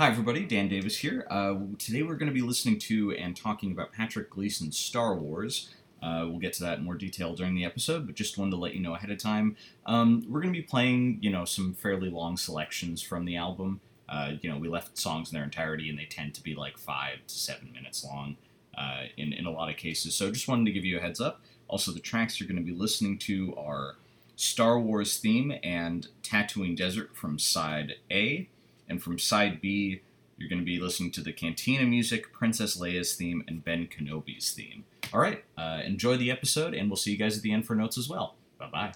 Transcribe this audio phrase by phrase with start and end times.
[0.00, 0.44] Hi, everybody.
[0.44, 1.24] Dan Davis here.
[1.30, 5.72] Uh, today we're going to be listening to and talking about Patrick Gleeson's Star Wars.
[6.02, 8.56] Uh, we'll get to that in more detail during the episode, but just wanted to
[8.56, 9.56] let you know ahead of time.
[9.86, 13.80] Um, we're going to be playing, you know, some fairly long selections from the album.
[14.08, 16.76] Uh, you know, we left songs in their entirety, and they tend to be like
[16.76, 18.36] five to seven minutes long
[18.76, 20.16] uh, in in a lot of cases.
[20.16, 21.40] So just wanted to give you a heads up.
[21.68, 23.94] Also, the tracks you're going to be listening to are
[24.34, 28.48] Star Wars theme and Tatooine Desert from side A.
[28.88, 30.02] And from side B,
[30.36, 34.50] you're going to be listening to the Cantina music, Princess Leia's theme, and Ben Kenobi's
[34.50, 34.84] theme.
[35.12, 37.74] All right, uh, enjoy the episode, and we'll see you guys at the end for
[37.74, 38.34] notes as well.
[38.58, 38.92] Bye bye.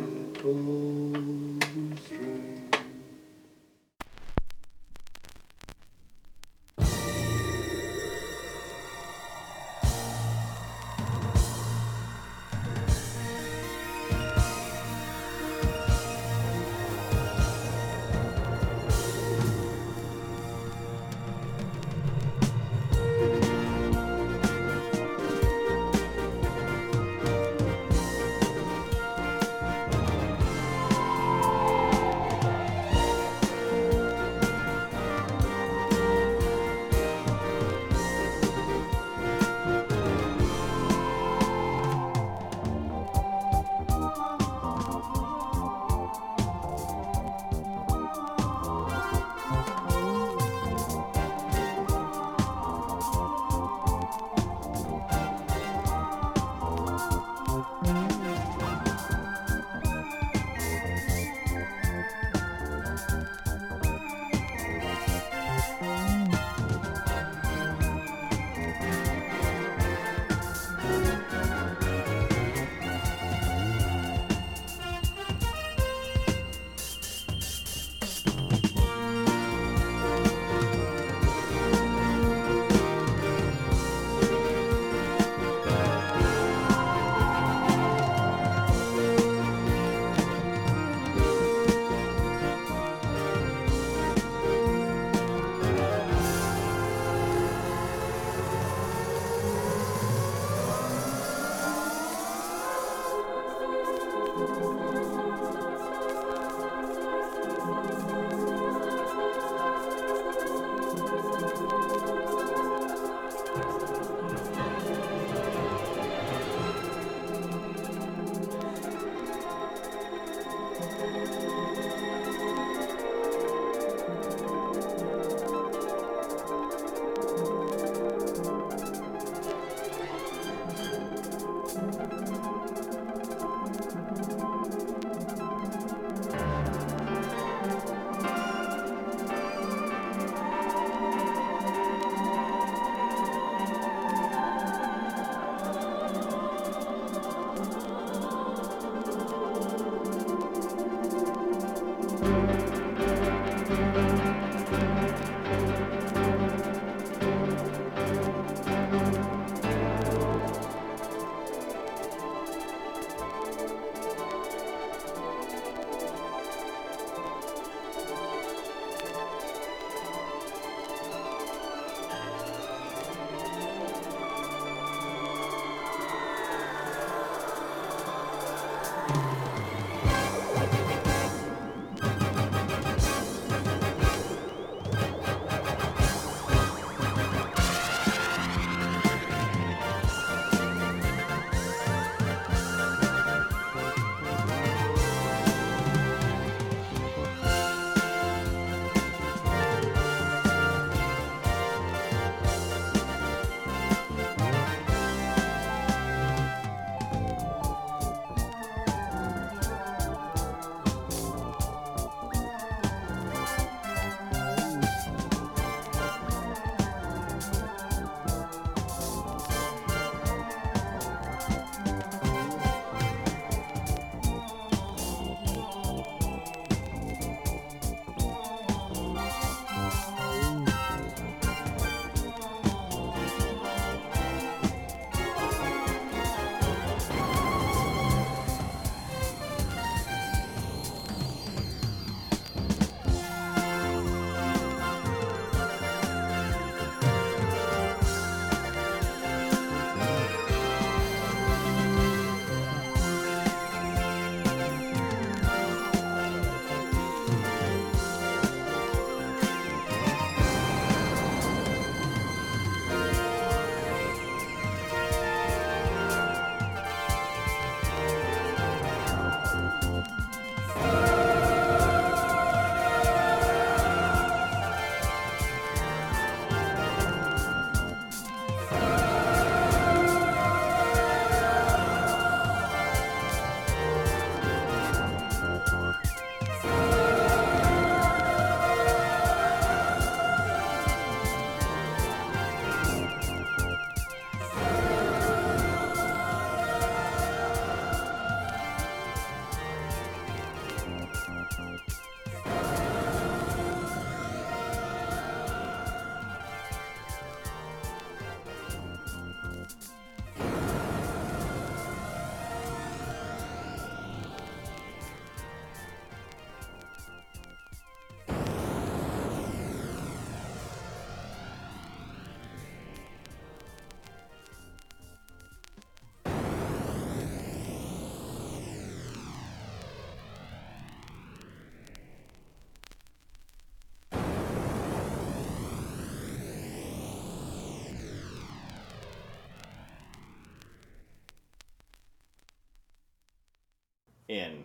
[344.29, 344.63] in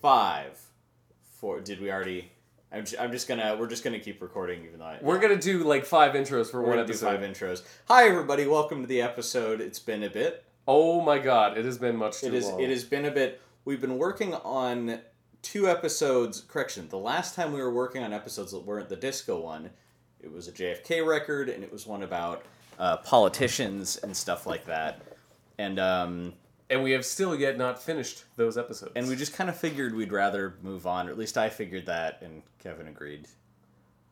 [0.00, 0.58] five,
[1.38, 1.60] four.
[1.60, 2.30] Did we already?
[2.72, 3.56] I'm, j- I'm just gonna.
[3.58, 6.62] We're just gonna keep recording, even though I, We're gonna do like five intros for
[6.62, 7.06] we're one gonna do episode.
[7.06, 7.62] five intros.
[7.88, 8.46] Hi, everybody.
[8.46, 9.60] Welcome to the episode.
[9.60, 10.44] It's been a bit.
[10.66, 12.46] Oh my god, it has been much too It is.
[12.46, 12.60] long.
[12.60, 13.42] It has been a bit.
[13.64, 15.00] We've been working on
[15.42, 16.42] two episodes.
[16.48, 16.88] Correction.
[16.88, 19.70] The last time we were working on episodes that weren't the disco one,
[20.20, 22.44] it was a JFK record, and it was one about
[22.78, 25.00] uh, politicians and stuff like that.
[25.58, 26.32] And um,
[26.70, 28.92] and we have still yet not finished those episodes.
[28.96, 31.86] and we just kind of figured we'd rather move on, or at least I figured
[31.86, 33.28] that, and Kevin agreed.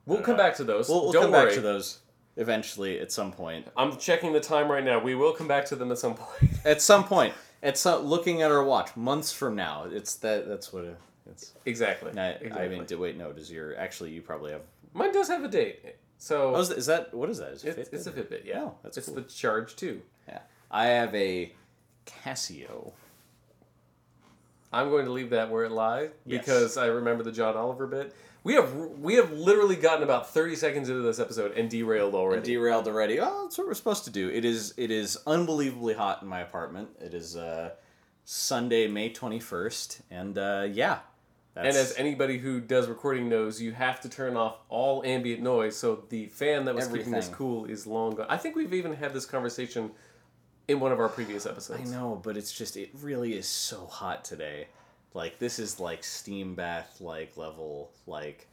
[0.06, 0.88] we'll come back to those.
[0.88, 1.46] We'll, we'll Don't come worry.
[1.46, 1.99] back to those
[2.37, 3.66] eventually at some point.
[3.76, 4.99] I'm checking the time right now.
[5.00, 6.52] We will come back to them at some point.
[6.64, 10.46] At some point, at some looking at our watch, months from now, it's that.
[10.49, 10.99] That's what it,
[11.31, 11.52] it's.
[11.64, 12.11] exactly.
[12.19, 12.50] I, exactly.
[12.64, 13.32] I mean, do, wait, no.
[13.32, 14.62] Does your actually you probably have?
[14.93, 15.96] mine does have a date.
[16.19, 17.52] So Oh, is, that what is that?
[17.52, 18.28] Is it it's, it's a Fitbit?
[18.43, 18.44] Fitbit.
[18.44, 19.16] Yeah, Oh, that's it's cool.
[19.16, 20.02] the Charge Two.
[20.28, 20.40] Yeah,
[20.70, 21.52] I have a
[22.25, 22.93] Casio.
[24.72, 26.44] I'm going to leave that where it lies Yes.
[26.44, 28.14] because I remember the John Oliver bit.
[28.44, 32.43] We have we have literally gotten about 30 seconds into this episode and derailed already.
[32.55, 33.19] Derailed already.
[33.20, 34.28] Oh, that's what we're supposed to do.
[34.28, 34.75] It is.
[34.76, 36.88] It is unbelievably hot in my apartment.
[37.00, 37.70] It is uh,
[38.25, 41.00] Sunday, May twenty first, and uh, yeah.
[41.54, 45.43] That's, and as anybody who does recording knows, you have to turn off all ambient
[45.43, 45.76] noise.
[45.76, 48.26] So the fan that was keeping us cool is long gone.
[48.28, 49.90] I think we've even had this conversation
[50.68, 51.90] in one of our previous episodes.
[51.90, 54.68] I know, but it's just it really is so hot today.
[55.14, 58.46] Like this is like steam bath like level like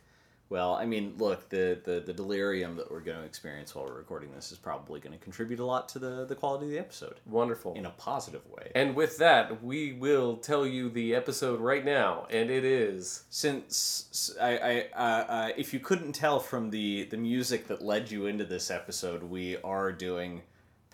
[0.48, 3.98] well, I mean, look, the, the, the delirium that we're going to experience while we're
[3.98, 6.78] recording this is probably going to contribute a lot to the, the quality of the
[6.78, 7.74] episode Wonderful.
[7.74, 8.72] in a positive way.
[8.76, 14.36] and with that, we will tell you the episode right now, and it is Since
[14.40, 18.46] I uh, uh, if you couldn't tell from the the music that led you into
[18.46, 20.44] this episode, we are doing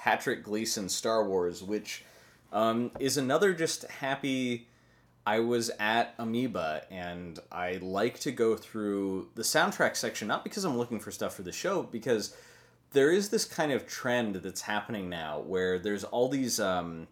[0.04, 2.04] Patrick Gleeson Star Wars, which
[2.52, 4.68] um, is another just happy.
[5.28, 10.66] I was at Amoeba and I like to go through the soundtrack section, not because
[10.66, 12.36] I'm looking for stuff for the show, because
[12.94, 17.08] there is this kind of trend that's happening now where there's all these um,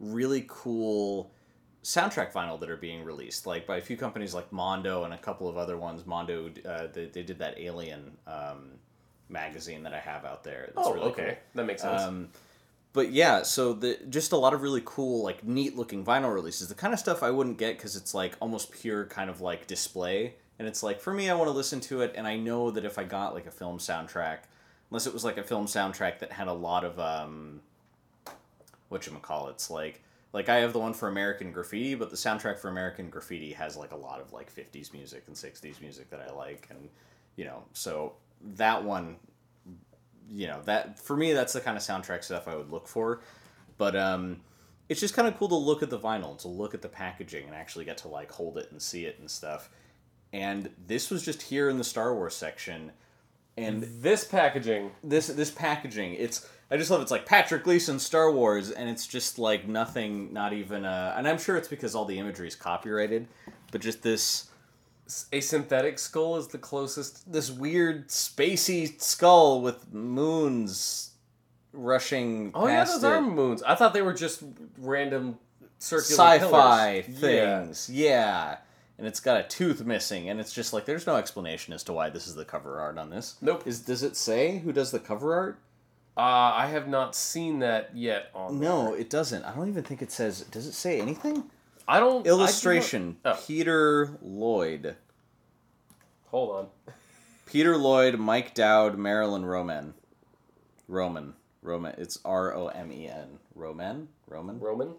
[0.00, 1.30] really cool
[1.84, 5.18] soundtrack vinyl that are being released, like by a few companies like Mondo and a
[5.18, 6.04] couple of other ones.
[6.04, 8.72] Mondo, uh, they, they did that Alien um,
[9.28, 10.70] magazine that I have out there.
[10.74, 11.36] That's oh really okay, cool.
[11.54, 12.02] that makes sense.
[12.02, 12.28] Um,
[12.92, 16.68] but yeah, so the just a lot of really cool, like neat looking vinyl releases.
[16.68, 19.66] The kind of stuff I wouldn't get because it's like almost pure kind of like
[19.66, 20.34] display.
[20.58, 22.84] And it's like for me, I want to listen to it, and I know that
[22.84, 24.38] if I got like a film soundtrack,
[24.90, 27.60] unless it was like a film soundtrack that had a lot of um,
[28.88, 30.00] what you call it's like
[30.32, 33.76] like I have the one for American Graffiti, but the soundtrack for American Graffiti has
[33.76, 36.88] like a lot of like '50s music and '60s music that I like, and
[37.36, 39.16] you know, so that one
[40.28, 43.20] you know that for me that's the kind of soundtrack stuff I would look for.
[43.76, 44.40] But um,
[44.88, 46.88] it's just kind of cool to look at the vinyl and to look at the
[46.88, 49.70] packaging and actually get to like hold it and see it and stuff.
[50.32, 52.90] And this was just here in the Star Wars section,
[53.56, 58.32] and this packaging, this this packaging it's I just love it's like Patrick Gleeson Star
[58.32, 62.04] Wars and it's just like nothing not even uh and I'm sure it's because all
[62.04, 63.28] the imagery is copyrighted
[63.70, 64.50] but just this
[65.32, 67.30] a synthetic skull is the closest.
[67.32, 71.10] this weird spacey skull with moons
[71.72, 73.06] rushing Oh yeah, past those it.
[73.16, 73.62] are moons.
[73.62, 74.42] I thought they were just
[74.78, 75.38] random
[75.78, 77.18] circular sci-fi pillars.
[77.20, 77.90] things.
[77.90, 78.58] Yeah.
[78.96, 81.92] And it's got a tooth missing, and it's just like there's no explanation as to
[81.92, 83.36] why this is the cover art on this.
[83.40, 83.66] Nope.
[83.66, 85.58] Is does it say who does the cover art?
[86.16, 86.22] Yeah.
[86.22, 88.30] Uh, I have not seen that yet.
[88.36, 89.00] On No, there.
[89.00, 89.44] it doesn't.
[89.44, 90.42] I don't even think it says.
[90.42, 91.50] Does it say anything?
[91.86, 92.20] I don't.
[92.20, 93.38] I do not- Illustration: Oh.
[93.46, 94.96] Peter Lloyd,
[96.26, 96.94] Hold on.
[97.46, 99.94] Peter Lloyd, Mike Dowd, Marilyn Roman,
[100.88, 101.94] Roman, Roman.
[101.98, 103.38] It's R O M E N.
[103.54, 104.58] Roman, Roman.
[104.58, 104.94] Roman.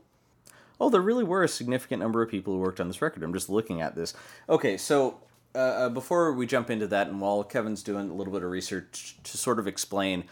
[0.80, 3.24] Oh, there really were a significant number of people who worked on this record.
[3.24, 4.14] I'm just looking at this.
[4.50, 5.20] Okay, so
[5.54, 8.50] uh, uh, before we jump into that, and while Kevin's doing a little bit of
[8.52, 10.26] research to sort of explain,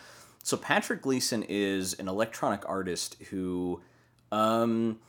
[0.44, 3.82] so Patrick Gleeson is an electronic artist who,
[4.34, 5.00] um,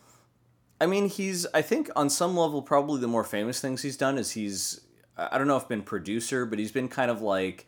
[0.81, 4.19] I mean, he's I think on some level probably the more famous things he's done
[4.19, 4.81] is he's
[5.17, 7.67] I don't know if been producer, but he's been kind of like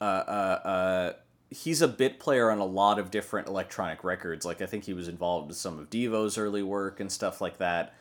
[0.00, 1.12] uh, uh, uh,
[1.50, 4.44] he's a bit player on a lot of different electronic records.
[4.44, 7.58] Like I think he was involved with some of Devo's early work and stuff like
[7.58, 7.94] that.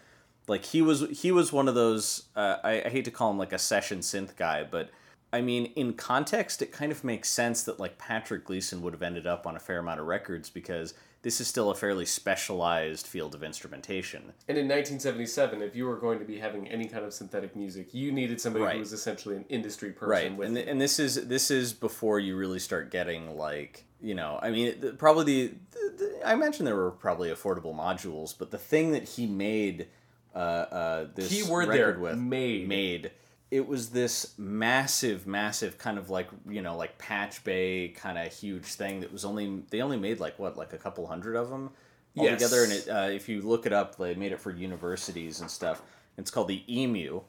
[0.48, 2.24] Like he was he was one of those.
[2.36, 4.92] Uh, I, I hate to call him like a session synth guy, but
[5.32, 9.04] I mean in context, it kind of makes sense that like Patrick Gleeson would have
[9.04, 10.94] ended up on a fair amount of records because
[11.24, 14.34] this is still a fairly specialized field of instrumentation.
[14.48, 17.94] And in 1977, if you were going to be having any kind of synthetic music,
[17.94, 18.74] you needed somebody Right.
[18.76, 20.10] who was essentially an industry person.
[20.10, 24.14] right With and, and this is this is before you really start getting like you
[24.16, 25.54] know i mean the, probably the,
[25.98, 29.88] the, i mentioned there were probably affordable modules but the thing that he made
[30.36, 32.68] uh, uh, this record there, with made.
[32.68, 33.12] made.
[33.58, 38.34] It was this massive, massive kind of like you know like Patch Bay kind of
[38.34, 41.50] huge thing that was only they only made like what like a couple hundred of
[41.50, 41.70] them
[42.16, 42.32] Yes.
[42.44, 42.64] altogether.
[42.64, 45.82] And it, uh, if you look it up, they made it for universities and stuff.
[46.18, 47.22] It's called the Emu.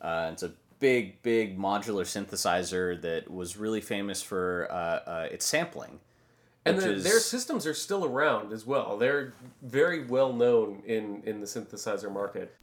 [0.00, 5.46] Uh, it's a big, big modular synthesizer that was really famous for uh, uh, its
[5.46, 6.00] sampling.
[6.64, 8.96] And the, is- their systems are still around as well.
[8.98, 9.32] They're
[9.62, 12.54] very well known in, in the synthesizer market.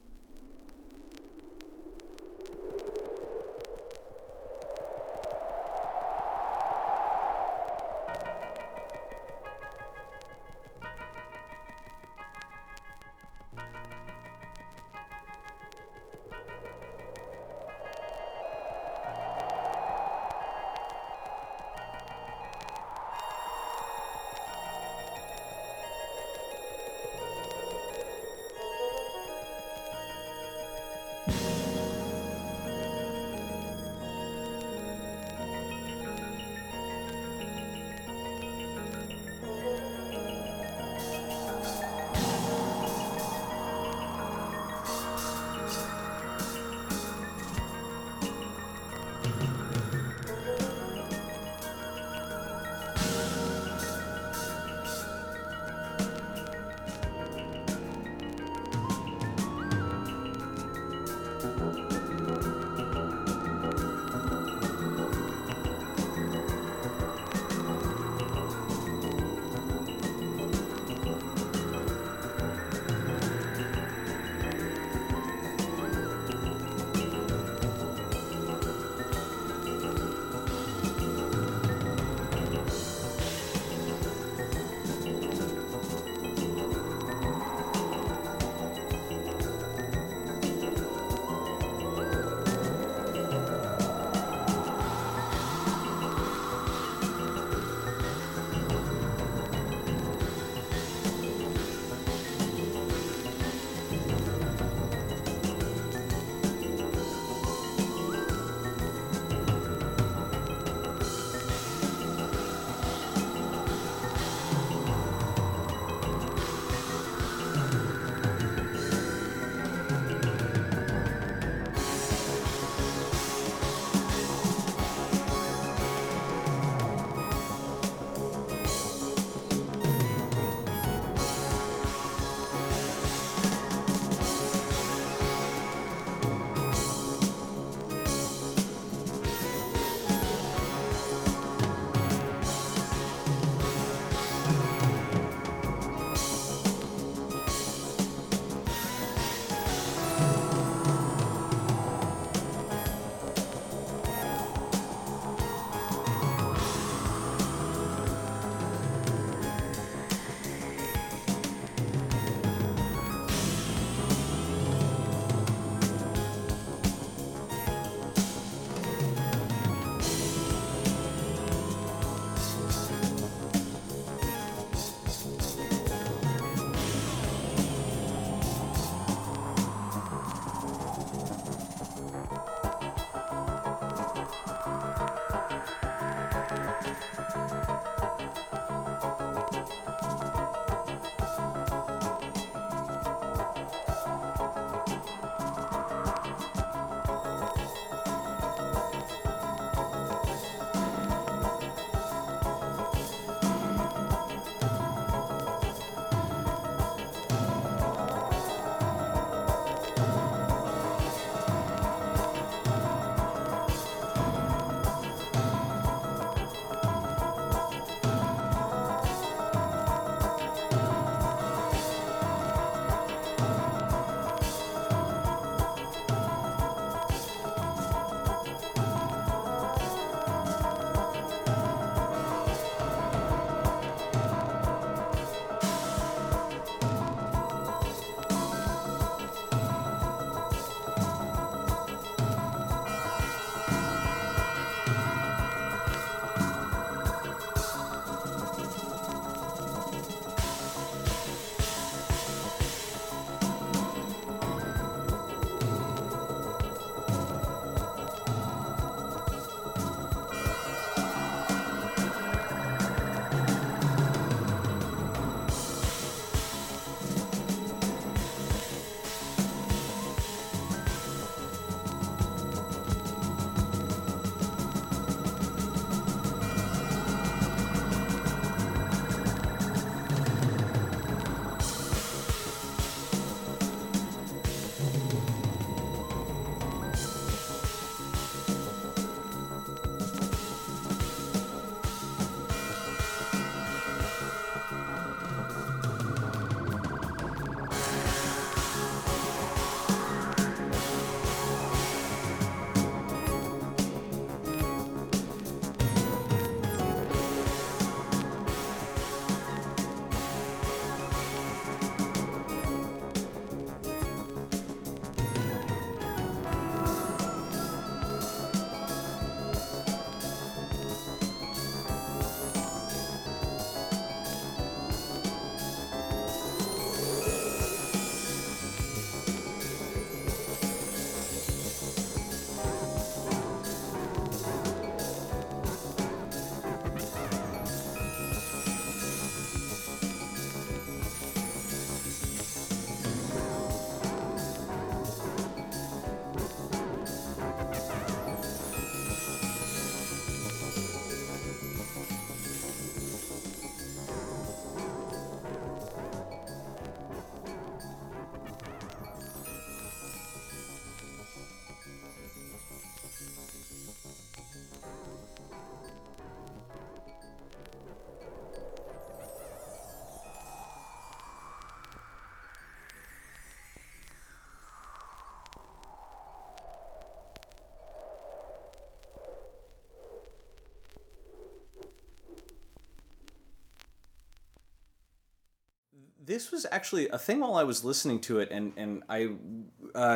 [386.29, 389.31] This was actually a thing while I was listening to it, and and I,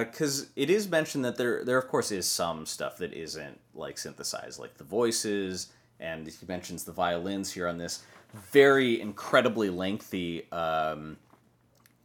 [0.04, 3.98] because it is mentioned that there there of course is some stuff that isn't like
[3.98, 8.04] synthesized, like the voices, and he mentions the violins here on this
[8.52, 11.18] very incredibly lengthy um,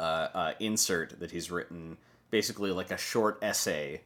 [0.01, 1.99] uh, uh, insert that he's written,
[2.31, 4.01] basically like a short essay,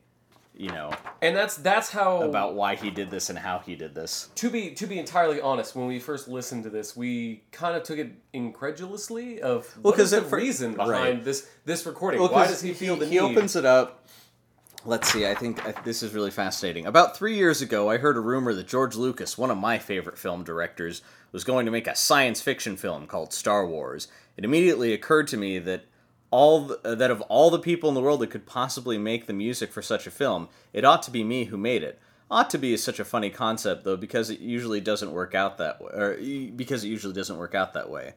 [0.62, 3.96] you know, And that's that's how about why he did this and how he did
[3.96, 4.30] this.
[4.36, 7.82] to be to be entirely honest, when we first listened to this, we kind of
[7.82, 11.24] took it incredulously of what 'cause is the at fir- reason behind right.
[11.24, 12.20] this this recording.
[12.20, 13.20] Well, Why 'cause does he feel the he need?
[13.20, 14.06] opens it up.
[14.84, 15.26] Let's see.
[15.26, 16.86] I think I, this is really fascinating.
[16.86, 20.18] About three years ago, I heard a rumor that George Lucas, one of my favorite
[20.18, 24.06] film directors, was going to make a science fiction film called Star Wars.
[24.36, 25.84] It immediately occurred to me that
[26.32, 29.26] all the, uh, that of all the people in the world that could possibly make
[29.26, 32.00] the music for such a film, it ought to be me who made it.
[32.30, 35.58] Ought to be is such a funny concept though, because it usually doesn't work out
[35.58, 36.16] that way, or
[36.56, 38.14] because it usually doesn't work out that way.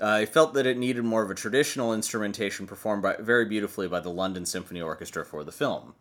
[0.00, 3.86] Uh, I felt that it needed more of a traditional instrumentation performed by, very beautifully
[3.86, 5.94] by the London Symphony Orchestra for the film.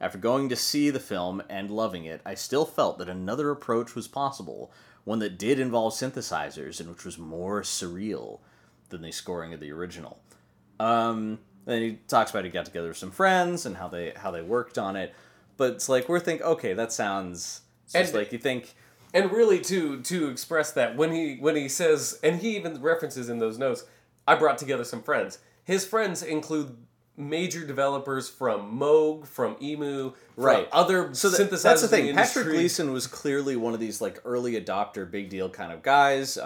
[0.00, 3.94] After going to see the film and loving it, I still felt that another approach
[3.94, 4.70] was possible,
[5.04, 8.40] one that did involve synthesizers and which was more surreal
[8.90, 10.20] than the scoring of the original.
[10.80, 14.30] Um, then he talks about he got together with some friends and how they how
[14.30, 15.14] they worked on it,
[15.56, 18.74] but it's like we're thinking, okay, that sounds it's just like you think
[19.12, 23.28] and really to to express that when he when he says and he even references
[23.28, 23.84] in those notes
[24.26, 25.38] i brought together some friends.
[25.64, 26.76] His friends include
[27.20, 30.68] major developers from moog from emu from Right.
[30.72, 32.06] other So th- synthesizers that's the in thing.
[32.08, 32.42] industry.
[32.42, 36.38] Patrick Gleeson was clearly one of these like early adopter, big deal kind of guys.
[36.38, 36.42] Uh,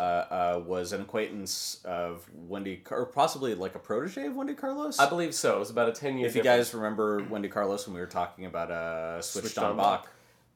[0.58, 4.98] uh, was an acquaintance of Wendy, Car- or possibly like a protege of Wendy Carlos.
[4.98, 7.86] i believe so it was about a 10 year if you guys remember Wendy Carlos
[7.86, 10.08] when we were talking about uh, Switched, Switched on, on Bach.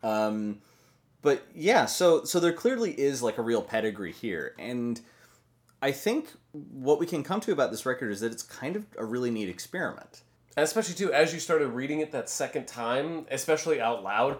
[0.02, 0.58] Um,
[1.22, 5.00] but yeah, so so there clearly is like a real pedigree here, and
[5.80, 8.84] I think what we can come to about this record is that it's kind of
[8.96, 10.22] a really neat experiment.
[10.56, 14.38] Especially too, as you started reading it that second time, especially out loud,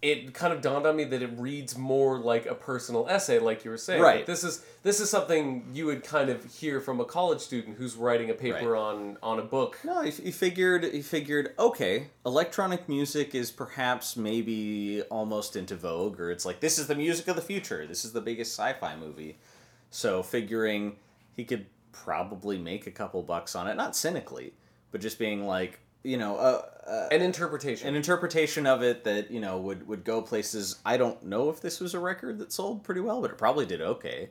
[0.00, 3.64] it kind of dawned on me that it reads more like a personal essay, like
[3.64, 4.00] you were saying.
[4.00, 4.16] Right.
[4.18, 7.76] Like, this is this is something you would kind of hear from a college student
[7.76, 8.80] who's writing a paper Right.
[8.80, 9.76] on on a book.
[9.84, 16.20] No, he, he figured he figured okay, electronic music is perhaps maybe almost into vogue,
[16.20, 17.84] or it's like this is the music of the future.
[17.84, 19.36] This is the biggest sci-fi movie.
[19.90, 20.96] So figuring
[21.34, 24.52] he could probably make a couple bucks on it, not cynically,
[24.90, 27.88] but just being like you know uh, uh, An interpretation.
[27.88, 30.78] an interpretation of it that you know would would go places.
[30.84, 33.66] I don't know if this was a record that sold pretty well, but it probably
[33.66, 34.30] did okay.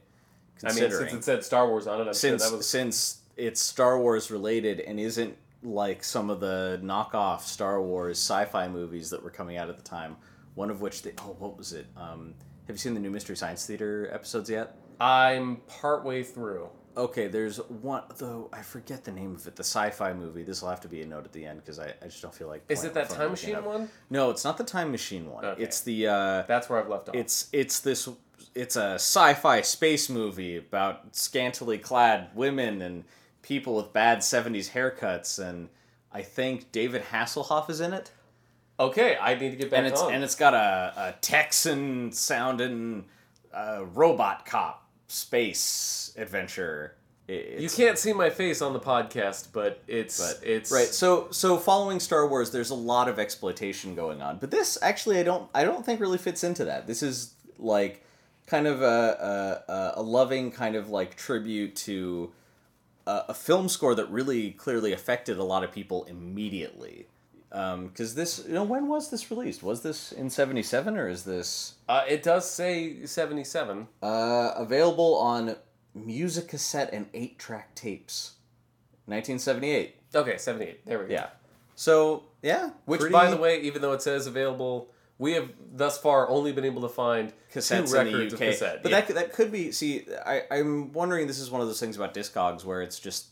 [0.64, 3.22] I mean, since it said Star Wars on it, I'm since sure that was since
[3.36, 9.10] it's Star Wars related and isn't like some of the knockoff Star Wars sci-fi movies
[9.12, 10.16] that were coming out at the time.
[10.56, 11.86] One of which they oh what was it?
[11.96, 12.34] Um,
[12.66, 14.76] have you seen the new Mystery Science Theater episodes yet?
[15.00, 16.70] I'm partway through.
[16.96, 19.56] Okay, there's one though I forget the name of it.
[19.56, 20.42] The sci-fi movie.
[20.44, 22.34] This will have to be a note at the end because I, I just don't
[22.34, 22.64] feel like.
[22.70, 23.90] Is it that time machine one?
[24.10, 25.46] No, it's not the time machine one.
[25.46, 25.62] Okay.
[25.62, 27.16] It's the uh, That's where I've left off.
[27.16, 28.10] it's it's this
[28.56, 33.04] it's a sci-fi space movie about scantily clad women and
[33.44, 35.70] people with bad 70s haircuts and
[36.12, 38.10] I think David Hasselhoff is in it.
[38.80, 39.16] okay.
[39.22, 40.14] I need to get back And it's on.
[40.16, 43.06] and it's got a, a Texan sounding
[43.54, 46.96] uh, robot cop space adventure.
[47.28, 50.88] It- you can't see my face on the podcast, but it's but it's right.
[50.88, 55.20] So so following Star Wars, there's a lot of exploitation going on, but this actually
[55.20, 56.88] I don't I don't think really fits into that.
[56.88, 58.04] This is like
[58.46, 62.32] kind of a a, a loving kind of like tribute to
[63.06, 67.08] a, a film score that really clearly affected a lot of people immediately.
[67.50, 69.64] Because this, you know, when was this released?
[69.64, 73.88] Was this in '77 or is this Uh, it does say seventy seven.
[74.04, 75.56] uh, available on
[75.96, 78.34] music cassette and eight track tapes?
[79.06, 79.96] 1978.
[80.16, 80.86] Okay, seventy eight.
[80.86, 81.14] There we go.
[81.14, 81.28] Yeah.
[81.76, 85.98] So yeah, Which, pretty by the way, even though it says available, we have thus
[85.98, 88.42] far only been able to find cassettes two in the records UK.
[88.42, 88.84] of cassette.
[88.84, 89.02] But yeah.
[89.02, 89.72] that that could be.
[89.72, 91.28] See, I I'm wondering.
[91.28, 93.28] This is one of those things about Discogs where it's just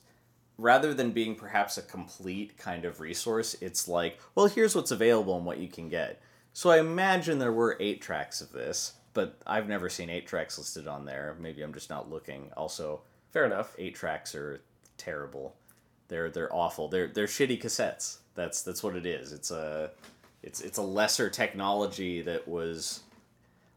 [0.57, 5.35] rather than being perhaps a complete kind of resource, it's like, well, here's what's available
[5.37, 6.21] and what you can get.
[6.53, 10.57] So I imagine there were eight tracks of this, but I've never seen eight tracks
[10.57, 11.35] listed on there.
[11.39, 12.51] Maybe I'm just not looking.
[12.55, 13.75] Also, Fair enough.
[13.77, 14.61] eight tracks are
[14.97, 15.55] terrible.
[16.07, 16.87] They're they're awful.
[16.87, 18.19] They're they're shitty cassettes.
[18.35, 19.33] That's that's what it is.
[19.33, 19.91] It's a
[20.41, 23.01] it's it's a lesser technology that was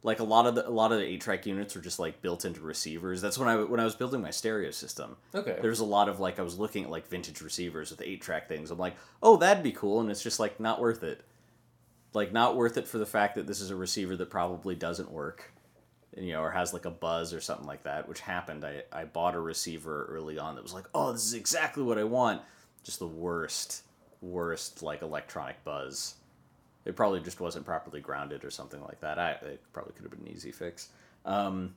[0.02, 2.22] like a lot of the a lot of the eight track units were just like
[2.22, 3.20] built into receivers.
[3.20, 5.16] That's when I when I was building my stereo system.
[5.34, 5.58] Okay.
[5.60, 8.48] There's a lot of like I was looking at like vintage receivers with eight track
[8.48, 8.70] things.
[8.70, 11.24] I'm like, oh, that'd be cool, and it's just like not worth it.
[12.14, 15.10] Like not worth it for the fact that this is a receiver that probably doesn't
[15.10, 15.52] work.
[16.16, 18.64] you know, or has like a buzz or something like that, which happened.
[18.64, 21.98] I, I bought a receiver early on that was like, oh, this is exactly what
[21.98, 22.40] I want.
[22.82, 23.82] Just the worst,
[24.20, 26.14] worst like electronic buzz.
[26.88, 29.18] It probably just wasn't properly grounded or something like that.
[29.18, 30.88] I it probably could have been an easy fix.
[31.26, 31.74] Um,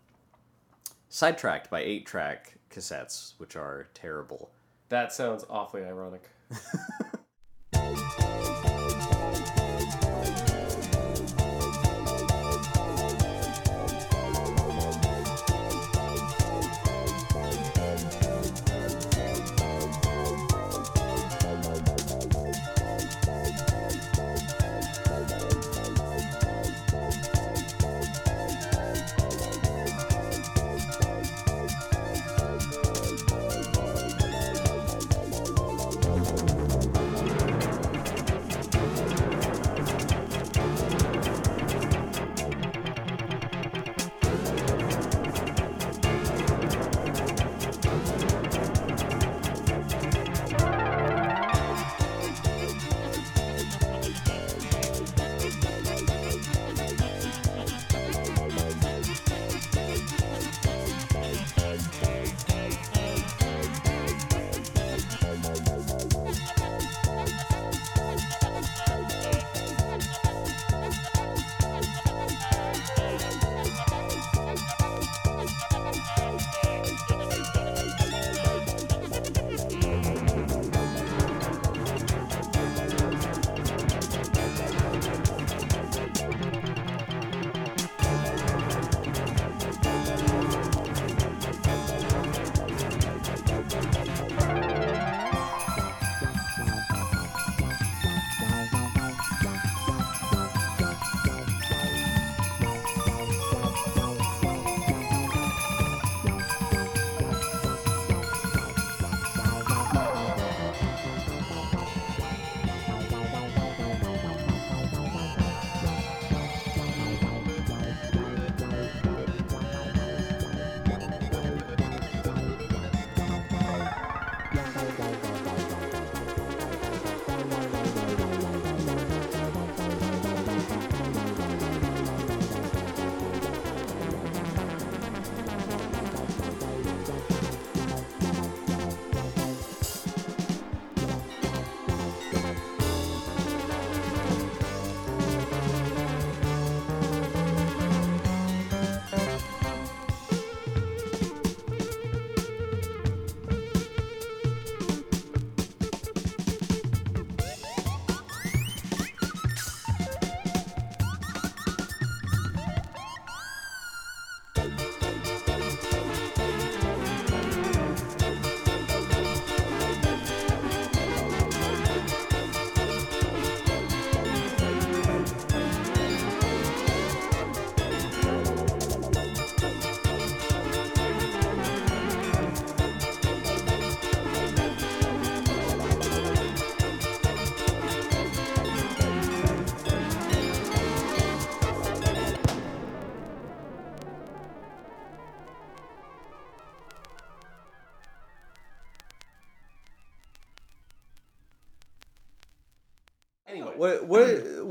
[1.10, 4.50] sidetracked by eight track cassettes, which are terrible.
[4.88, 6.24] That sounds awfully ironic.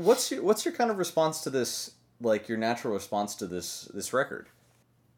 [0.01, 1.91] what's your what's your kind of response to this?
[2.19, 4.47] Like your natural response to this this record?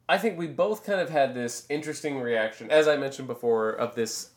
[0.08, 3.94] I think we both kind of had this interesting reaction, as I mentioned before, of
[3.94, 4.30] this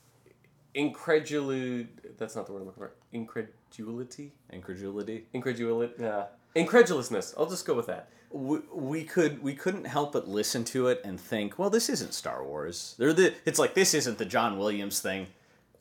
[0.73, 1.87] incredulity.
[2.17, 2.91] That's not the word I'm looking for.
[3.11, 4.31] Incredulity.
[4.51, 5.25] Incredulity.
[5.33, 5.93] Incredulity.
[5.99, 6.25] Yeah.
[6.55, 7.33] Incredulousness.
[7.37, 8.09] I'll just go with that.
[8.31, 12.13] We, we could we couldn't help but listen to it and think, well, this isn't
[12.13, 12.95] Star Wars.
[12.97, 15.27] They're the it's like this isn't the John Williams thing.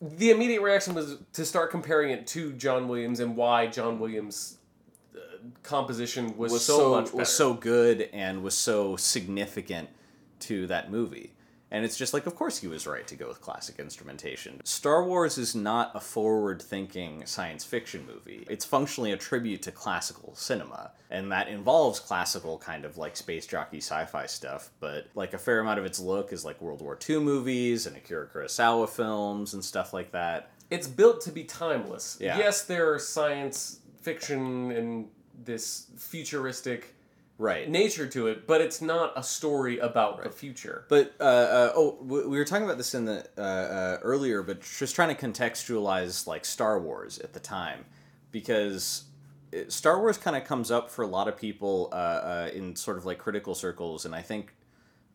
[0.00, 4.58] The immediate reaction was to start comparing it to John Williams and why John Williams'
[5.14, 5.20] uh,
[5.62, 7.16] composition was, was so, so, much better.
[7.16, 9.88] was so good and was so significant
[10.40, 11.32] to that movie.
[11.70, 14.60] And it's just like, of course, he was right to go with classic instrumentation.
[14.64, 18.46] Star Wars is not a forward thinking science fiction movie.
[18.48, 20.92] It's functionally a tribute to classical cinema.
[21.10, 25.38] And that involves classical kind of like space jockey sci fi stuff, but like a
[25.38, 29.54] fair amount of its look is like World War II movies and Akira Kurosawa films
[29.54, 30.50] and stuff like that.
[30.70, 32.16] it's built to be timeless.
[32.20, 32.38] Yeah.
[32.38, 35.08] Yes, there are science fiction and
[35.44, 36.94] this futuristic
[37.38, 37.68] Right.
[37.68, 40.86] nature to it, but it's not a story about the future.
[40.88, 44.42] But uh, uh, oh, we we were talking about this in the uh, uh, earlier,
[44.42, 47.84] but just trying to contextualize like Star Wars at the time,
[48.30, 49.04] because
[49.52, 52.74] it- Star Wars kind of comes up for a lot of people uh, uh, in
[52.74, 54.54] sort of like critical circles, and I think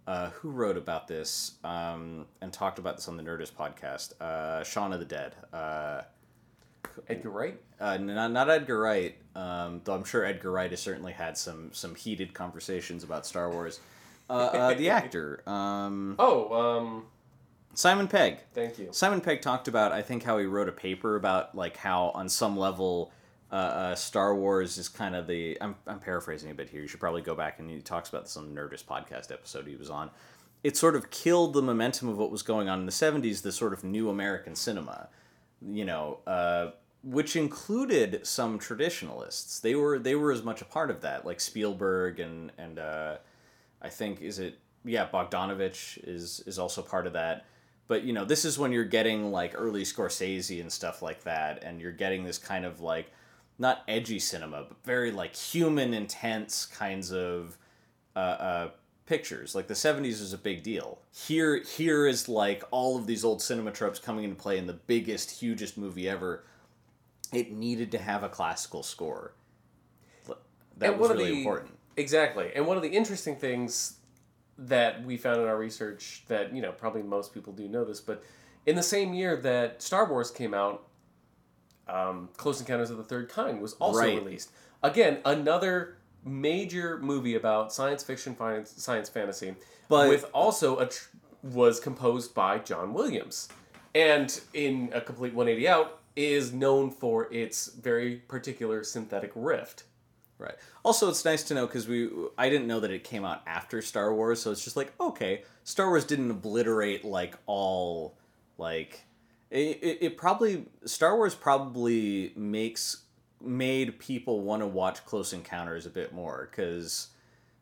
[0.08, 4.14] uh, who wrote about this um, and talked about this on the Nerdist podcast?
[4.22, 5.36] Uh, Shaun of the Dead.
[7.08, 7.60] Edgar Wright.
[7.80, 11.70] uh, not, not Edgar Wright, um, though I'm sure Edgar Wright has certainly had some
[11.74, 13.80] some heated conversations about Star Wars.
[14.30, 17.06] Uh, uh, the actor, um, Oh, um,
[17.74, 18.38] Simon Pegg.
[18.54, 18.90] thank you.
[18.92, 22.28] Simon Pegg talked about, I think, how he wrote a paper about like how on
[22.30, 23.12] some level,
[23.52, 25.58] uh, uh, Star Wars is kind of the.
[25.62, 26.82] I'm, I'm paraphrasing a bit here.
[26.82, 29.68] You should probably go back and he talks about this on the Nerdist podcast episode
[29.68, 30.10] he was on.
[30.64, 33.52] It sort of killed the momentum of what was going on in the '70s, the
[33.52, 35.10] sort of new American cinema,
[35.66, 36.72] you know, uh,
[37.04, 39.60] which included some traditionalists.
[39.60, 43.18] They were they were as much a part of that, like Spielberg and and uh,
[43.82, 47.46] I think is it yeah Bogdanovich is is also part of that.
[47.88, 51.64] But you know this is when you're getting like early Scorsese and stuff like that,
[51.64, 53.12] and you're getting this kind of like
[53.58, 57.58] not edgy cinema, but very like human intense kinds of
[58.16, 58.70] uh, uh,
[59.06, 59.56] pictures.
[59.56, 61.00] Like the '70s is a big deal.
[61.12, 64.74] Here here is like all of these old cinema tropes coming into play in the
[64.74, 66.44] biggest, hugest movie ever.
[67.34, 69.34] It needed to have a classical score.
[70.78, 71.78] That And was really the- important.
[71.98, 72.52] Exactly.
[72.56, 73.98] And one of the interesting things
[74.58, 78.00] that we found in our research that, you know, probably most people do know this,
[78.02, 78.24] but
[78.66, 80.88] in the same year that Star Wars came out,
[81.88, 84.18] um, Close Encounters of the Third Kind was also Right.
[84.24, 84.52] released.
[84.84, 89.56] Again, another major movie about science fiction, science fantasy,
[89.88, 91.10] But- with also a tr-
[91.44, 93.50] was composed by John Williams,
[93.96, 99.84] and in a complete 180 out is known for its very particular synthetic rift.
[100.38, 100.56] Right.
[100.84, 103.80] Also, it's nice to know because we I didn't know that it came out after
[103.82, 108.18] Star Wars, so it's just like okay, Star Wars didn't obliterate like all
[108.58, 109.02] like
[109.52, 113.04] it, it, it probably Star Wars probably makes
[113.44, 117.08] made people want to watch Close Encounters a bit more because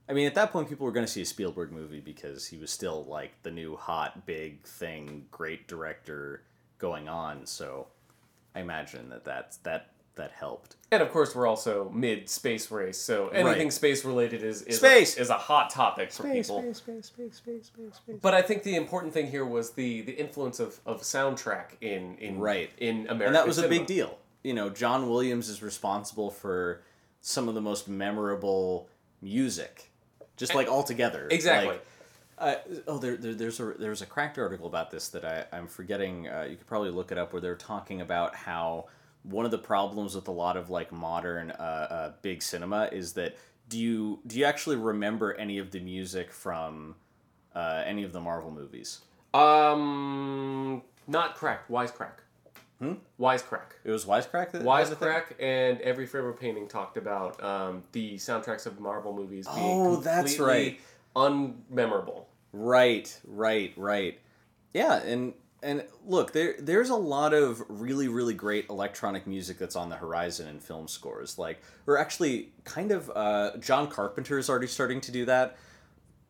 [0.07, 2.57] I mean at that point people were going to see a Spielberg movie because he
[2.57, 6.43] was still like the new hot big thing, great director
[6.79, 7.45] going on.
[7.45, 7.87] So
[8.55, 10.75] I imagine that that's that that helped.
[10.91, 13.73] And of course, we're also mid space race, so anything Right.
[13.73, 15.17] space related is is Space!
[15.17, 16.61] A, is a hot topic for people.
[16.61, 18.15] space, space, space, space, space, space.
[18.21, 22.17] But I think the important thing here was the the influence of, of soundtrack in
[22.17, 22.69] in Right.
[22.79, 24.17] in America, and that was a big deal.
[24.49, 26.81] You know, John Williams is responsible for
[27.21, 28.89] some of the most memorable
[29.21, 29.91] music,
[30.37, 31.27] just like altogether.
[31.29, 31.73] Exactly.
[31.73, 31.85] Like,
[32.39, 32.55] uh,
[32.87, 36.27] oh, there, there, there's a there's a cracked article about this that I I'm forgetting.
[36.27, 38.87] Uh, you could probably look it up where they're talking about how
[39.21, 43.13] one of the problems with a lot of like modern uh, uh, big cinema is
[43.13, 46.95] that do you do you actually remember any of the music from
[47.53, 49.01] uh, any of the Marvel movies?
[49.31, 51.69] Um, not cracked.
[51.69, 52.23] Wise crack, wisecrack.
[52.79, 52.93] Hmm.
[53.19, 53.73] Wisecrack.
[53.83, 54.51] It was Wisecrack.
[54.51, 55.07] That, had the thing?
[55.09, 59.81] Wisecrack and Every Frame a Painting talked about um, the soundtracks of Marvel movies being
[59.81, 60.79] Oh, that's completely
[61.15, 62.25] unmemorable.
[62.53, 64.19] Right, right, right.
[64.73, 69.75] Yeah, and and look, there there's a lot of really really great electronic music that's
[69.75, 71.37] on the horizon in film scores.
[71.37, 75.57] Like, we're actually, kind of, uh, John Carpenter is already starting to do that.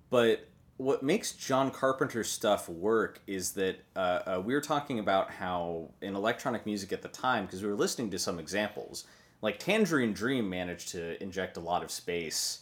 [0.09, 0.47] But
[0.79, 5.89] what makes John Carpenter's stuff work is that uh, uh, we were talking about how
[6.01, 9.03] in electronic music at the time, because we were listening to some examples,
[9.41, 12.61] like Tangerine Dream managed to inject a lot of space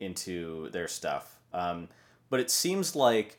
[0.00, 1.38] into their stuff.
[1.52, 1.88] Um,
[2.30, 3.38] but it seems like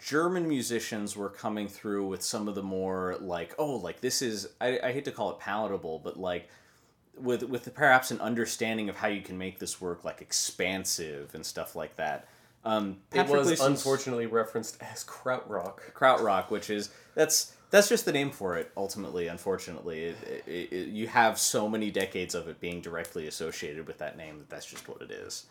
[0.00, 4.48] German musicians were coming through with some of the more like, oh, like this is
[4.62, 6.48] I, I hate to call it palatable, but like
[7.18, 11.44] with with perhaps an understanding of how you can make this work like expansive and
[11.44, 12.28] stuff like that.
[12.64, 15.92] Um, It was unfortunately referenced as krautrock.
[15.94, 18.70] krautrock, which is that's that's just the name for it.
[18.76, 23.86] Ultimately, unfortunately, it, it, it, you have so many decades of it being directly associated
[23.86, 25.46] with that name that that's just what it is.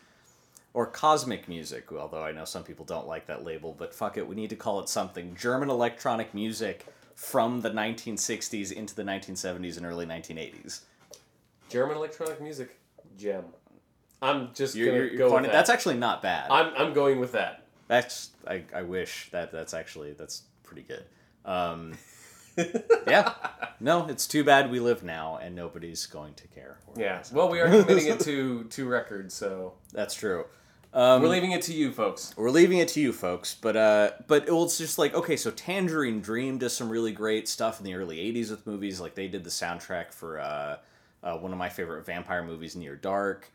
[0.72, 4.26] Or cosmic music, although I know some people don't like that label, but fuck it,
[4.26, 5.34] we need to call it something.
[5.34, 10.80] German electronic music from the 1960s into the 1970s and early 1980s.
[11.68, 12.78] German electronic music,
[13.18, 13.44] gem.
[14.22, 15.52] I'm just You're, gonna you're, go with that.
[15.52, 16.50] that's actually not bad.
[16.50, 17.64] I'm, I'm going with that.
[17.88, 21.04] That's I, I wish that that's actually that's pretty good.
[21.44, 21.98] Um,
[23.06, 23.34] yeah,
[23.80, 26.78] no, it's too bad we live now and nobody's going to care.
[26.96, 27.22] Yeah.
[27.32, 30.46] Well, we are committing it to to records, so That's true.
[30.94, 32.34] Um, we're leaving it to you folks.
[32.36, 35.50] We're leaving it to you folks, but uh, but well, it's just like okay, so
[35.50, 39.00] Tangerine Dream does some really great stuff in the early '80s with movies.
[39.00, 40.76] Like they did the soundtrack for uh,
[41.22, 43.50] uh, one of my favorite vampire movies, Near Dark.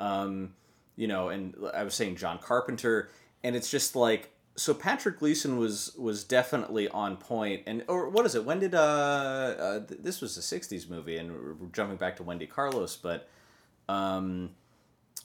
[0.00, 0.54] Um,
[0.96, 3.10] you know, and I was saying John Carpenter,
[3.44, 4.74] and it's just like so.
[4.74, 8.44] Patrick Gleeson was was definitely on point, and or what is it?
[8.44, 12.16] When did uh, uh th- this was a '60s movie, and we're we're jumping back
[12.16, 13.28] to Wendy Carlos, but
[13.88, 14.50] um,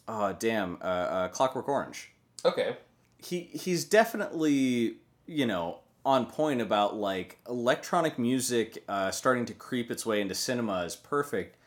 [0.07, 2.11] oh damn, uh, uh, Clockwork Orange.
[2.43, 2.77] Okay.
[3.17, 9.89] He he's definitely you know on point about like electronic music uh, starting to creep
[9.89, 11.57] its way into cinema is perfect.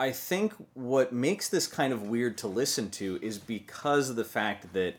[0.00, 4.24] I think what makes this kind of weird to listen to is because of the
[4.24, 4.94] fact that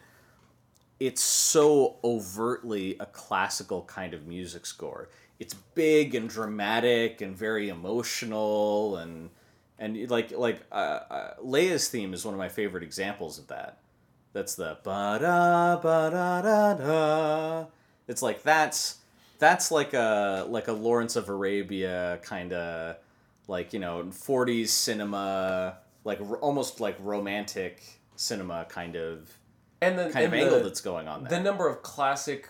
[1.00, 5.10] it's so overtly a classical kind of music score.
[5.40, 9.32] It's big and dramatic and very emotional and
[9.80, 13.80] and like like uh, uh, Leia's theme is one of my favorite examples of that.
[14.34, 17.66] That's the ba da ba da da da.
[18.08, 19.00] It's like that's
[19.40, 22.98] that's like a like a Lawrence of Arabia kind of
[23.52, 27.84] like you know 40s cinema like r- almost like romantic
[28.16, 29.38] cinema kind of
[29.82, 32.48] And the kind of angle the, that's going on the number of classic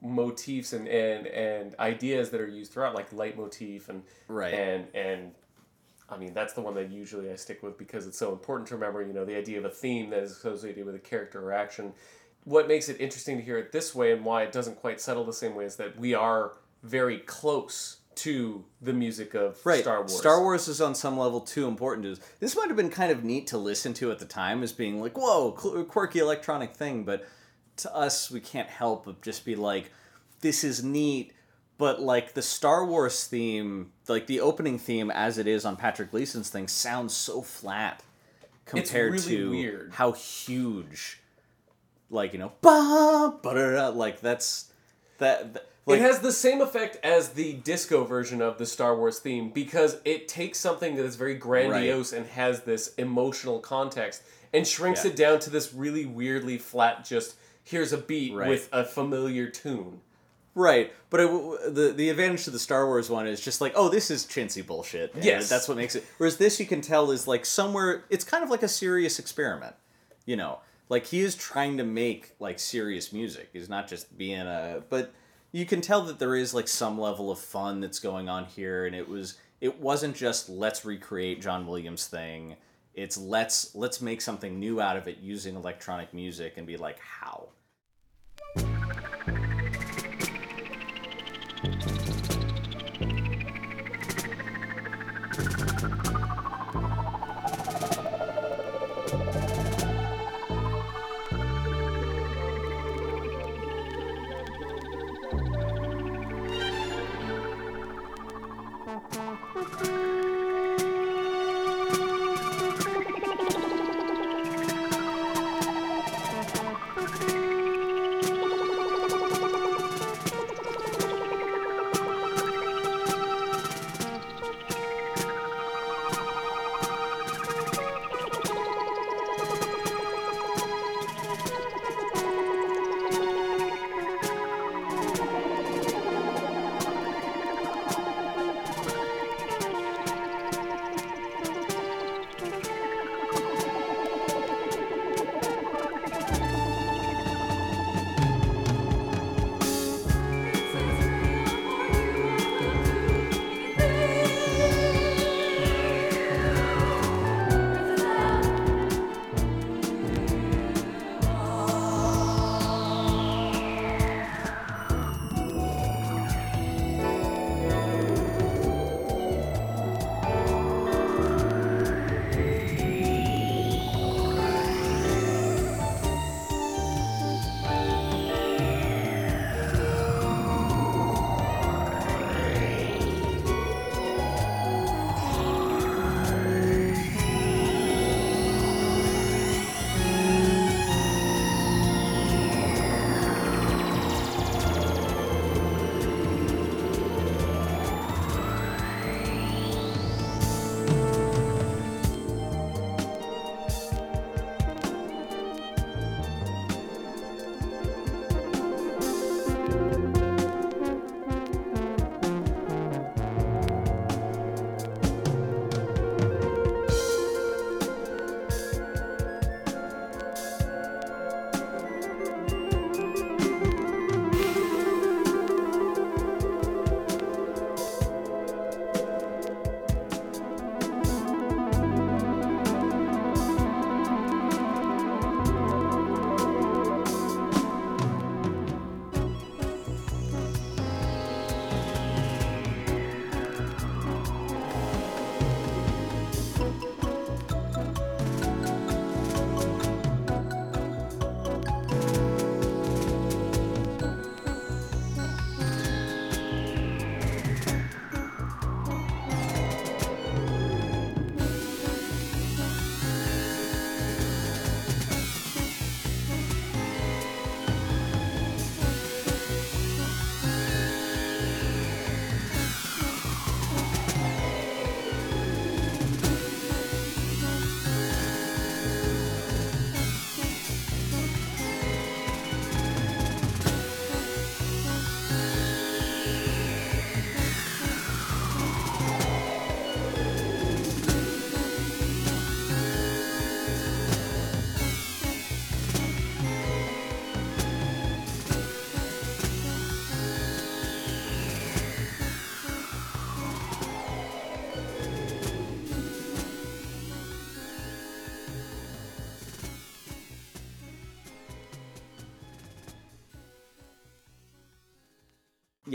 [0.00, 4.54] motifs and, and and ideas that are used throughout, like leitmotif and Right.
[4.54, 5.32] and and
[6.08, 8.74] I mean that's the one that usually I stick with because it's so important to
[8.74, 9.02] remember.
[9.02, 11.92] You know, the idea of a theme that is associated with a character or action.
[12.44, 15.24] What makes it interesting to hear it this way and why it doesn't quite settle
[15.24, 16.52] the same way is that we are
[16.82, 19.80] very close to the music of Right.
[19.80, 20.18] Star Wars.
[20.18, 22.20] Star Wars is on some level too important to us.
[22.40, 25.00] This might have been kind of neat to listen to at the time as being
[25.00, 27.04] like, whoa, quirky electronic thing.
[27.04, 27.26] But
[27.78, 29.90] to us, we can't help but just be like,
[30.40, 31.32] this is neat.
[31.78, 36.10] But like the Star Wars theme, like the opening theme as it is on Patrick
[36.10, 38.02] Gleeson's thing, sounds so flat
[38.64, 39.92] compared really to weird.
[39.92, 41.20] how huge,
[42.10, 44.72] like you know, ba ba da da, like that's
[45.18, 45.54] that.
[45.54, 49.18] that like, it has the same effect as the disco version of the Star Wars
[49.18, 54.22] theme because it takes something that is very grandiose and has this emotional context
[54.52, 55.10] and shrinks Yeah.
[55.10, 58.48] it down to this really weirdly flat just here's a beat Right.
[58.48, 60.00] with a familiar tune.
[60.54, 63.88] Right, but it, the the advantage to the Star Wars one is just like, oh,
[63.88, 65.14] this is chintzy bullshit.
[65.20, 65.48] Yes.
[65.48, 66.04] that's what makes it.
[66.16, 68.04] Whereas this, you can tell, is like somewhere.
[68.10, 69.76] It's kind of like a serious experiment,
[70.26, 70.58] you know.
[70.88, 73.50] Like he is trying to make like serious music.
[73.52, 74.82] He's not just being a.
[74.88, 75.12] But
[75.58, 78.86] you can tell that there is like some level of fun that's going on here
[78.86, 82.54] and it was it wasn't just let's recreate John Williams thing.
[82.94, 87.00] It's let's let's make something new out of it using electronic music and be like
[87.00, 87.48] how.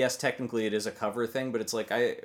[0.04, 2.18] Yes, technically it is a cover thing, but it's like I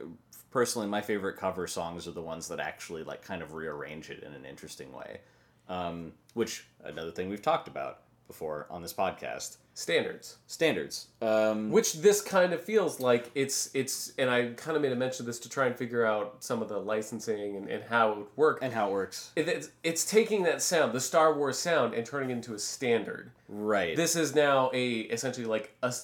[0.50, 4.22] personally my favorite cover songs are the ones that actually like kind of rearrange it
[4.26, 5.20] in an interesting way.
[5.68, 9.56] Um, which another thing we've talked about before on this podcast.
[9.74, 10.38] Standards.
[10.48, 11.06] Standards.
[11.22, 14.96] Um, Which this kind of feels like it's it's and I kind of made a
[14.96, 18.10] mention of this to try and figure out some of the licensing and, and how
[18.12, 18.58] it would work.
[18.60, 19.30] and how it works.
[19.36, 22.58] It- it's, it's taking that sound, the Star Wars sound, and turning it into a
[22.58, 23.30] standard.
[23.48, 23.94] Right.
[23.96, 25.94] This is now a essentially like a,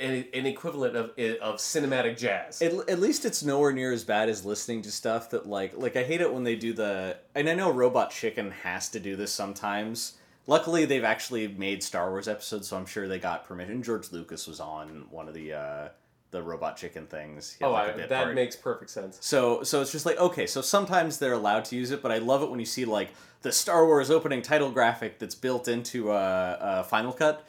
[0.00, 2.60] an, an equivalent of of cinematic jazz.
[2.60, 5.96] At, at least it's nowhere near as bad as listening to stuff that like like
[5.96, 9.16] I hate it when they do the and I know Robot Chicken has to do
[9.16, 10.14] this sometimes.
[10.46, 13.82] Luckily, they've actually made Star Wars episodes, so I'm sure they got permission.
[13.82, 15.88] George Lucas was on one of the uh,
[16.32, 17.56] the Robot Chicken things.
[17.62, 18.34] Oh, like, a I, that part.
[18.34, 19.18] makes perfect sense.
[19.22, 22.18] So so it's just like okay, so sometimes they're allowed to use it, but I
[22.18, 23.10] love it when you see like
[23.42, 27.46] the Star Wars opening title graphic that's built into uh, uh, Final Cut,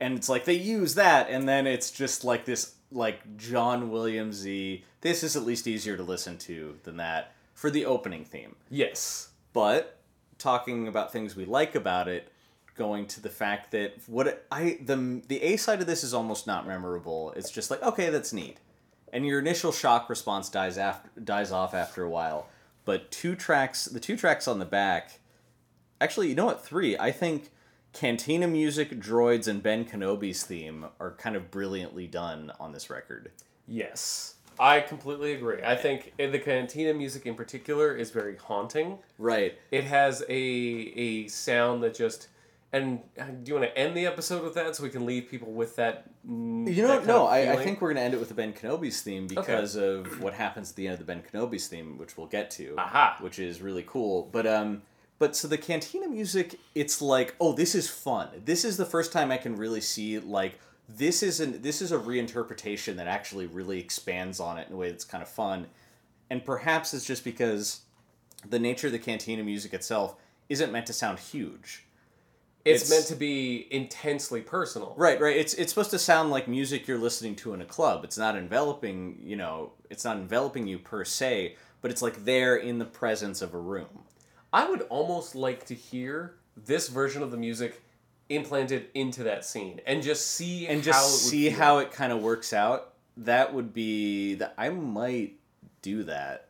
[0.00, 4.82] and it's like they use that, and then it's just like this like John Williamsy.
[5.00, 8.56] This is at least easier to listen to than that for the opening theme.
[8.70, 9.28] Yes.
[9.52, 9.98] But
[10.38, 12.32] talking about things we like about it,
[12.74, 16.46] going to the fact that what I the the A side of this is almost
[16.46, 17.32] not memorable.
[17.36, 18.58] It's just like okay, that's neat,
[19.12, 22.48] and your initial shock response dies after dies off after a while.
[22.86, 25.20] But two tracks, the two tracks on the back,
[26.00, 26.64] actually, you know what?
[26.64, 26.96] Three.
[26.96, 27.50] I think
[27.92, 33.30] Cantina music, droids, and Ben Kenobi's theme are kind of brilliantly done on this record.
[33.66, 34.34] Yes.
[34.58, 35.62] I completely agree.
[35.64, 38.98] I think the Cantina music in particular is very haunting.
[39.18, 39.58] Right.
[39.70, 42.28] It has a a sound that just
[42.72, 45.50] and do you want to end the episode with that so we can leave people
[45.50, 46.08] with that?
[46.28, 48.52] mm, You know, that no, I, I think we're gonna end it with the Ben
[48.52, 52.16] Kenobi's theme because of what happens at the end of the Ben Kenobi's theme, which
[52.18, 52.74] we'll get to.
[52.76, 53.16] Aha.
[53.20, 54.28] Which is really cool.
[54.30, 54.82] But um,
[55.20, 58.28] but so the Cantina music, it's like, oh, this is fun.
[58.44, 60.58] This is the first time I can really see like
[60.88, 64.76] this is an this is a reinterpretation that actually really expands on it in a
[64.76, 65.66] way that's kind of fun,
[66.30, 67.82] and perhaps it's just because
[68.48, 70.16] the nature of the Cantina music itself
[70.48, 71.84] isn't meant to sound huge.
[72.64, 74.94] it's, it's- meant to be intensely personal.
[74.96, 75.36] Right, right.
[75.36, 78.04] It's it's supposed to sound like music you're listening to in a club.
[78.04, 82.56] It's not enveloping, you know, it's not enveloping you per se, but it's like there
[82.56, 84.04] in the presence of a room.
[84.52, 87.82] I would almost like to hear this version of the music
[88.28, 91.58] implanted into that scene and just see And how it just would see feel.
[91.58, 92.94] how it kind of works out.
[93.16, 95.38] That would be that I might
[95.82, 96.48] do that.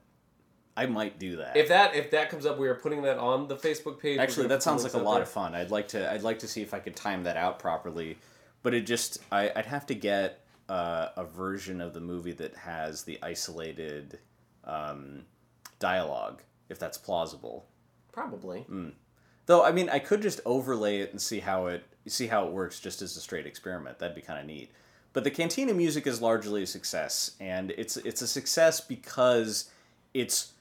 [0.77, 1.57] I might do that.
[1.57, 4.19] If that if that comes up, we are putting that on the Facebook page.
[4.19, 5.23] Actually, that sounds like a lot there.
[5.23, 5.55] of fun.
[5.55, 6.11] I'd like to.
[6.11, 8.19] I'd like to see if I could time that out properly,
[8.63, 9.19] but it just.
[9.31, 14.21] I, I'd have to get uh, a version of the movie that has the isolated
[14.65, 15.25] um,
[15.81, 17.67] dialogue, if that's plausible.
[18.13, 18.67] Probably.
[18.71, 18.93] Mm.
[19.47, 22.53] Though I mean, I could just overlay it and see how it see how it
[22.53, 23.99] works just as a straight experiment.
[23.99, 24.71] That'd be kind of neat.
[25.13, 29.71] But the Cantina music is largely a success, and it's it's a success because
[30.15, 30.53] it's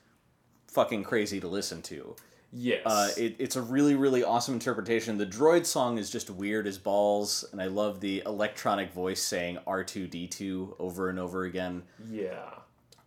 [0.68, 2.16] fucking crazy to listen to.
[2.52, 2.82] Yes.
[2.86, 5.18] Uh, it, it's a really, really awesome interpretation.
[5.18, 9.60] The droid song is just weird as balls, and I love the electronic voice saying
[9.68, 11.84] R2D2 over and over again.
[12.10, 12.50] yeah.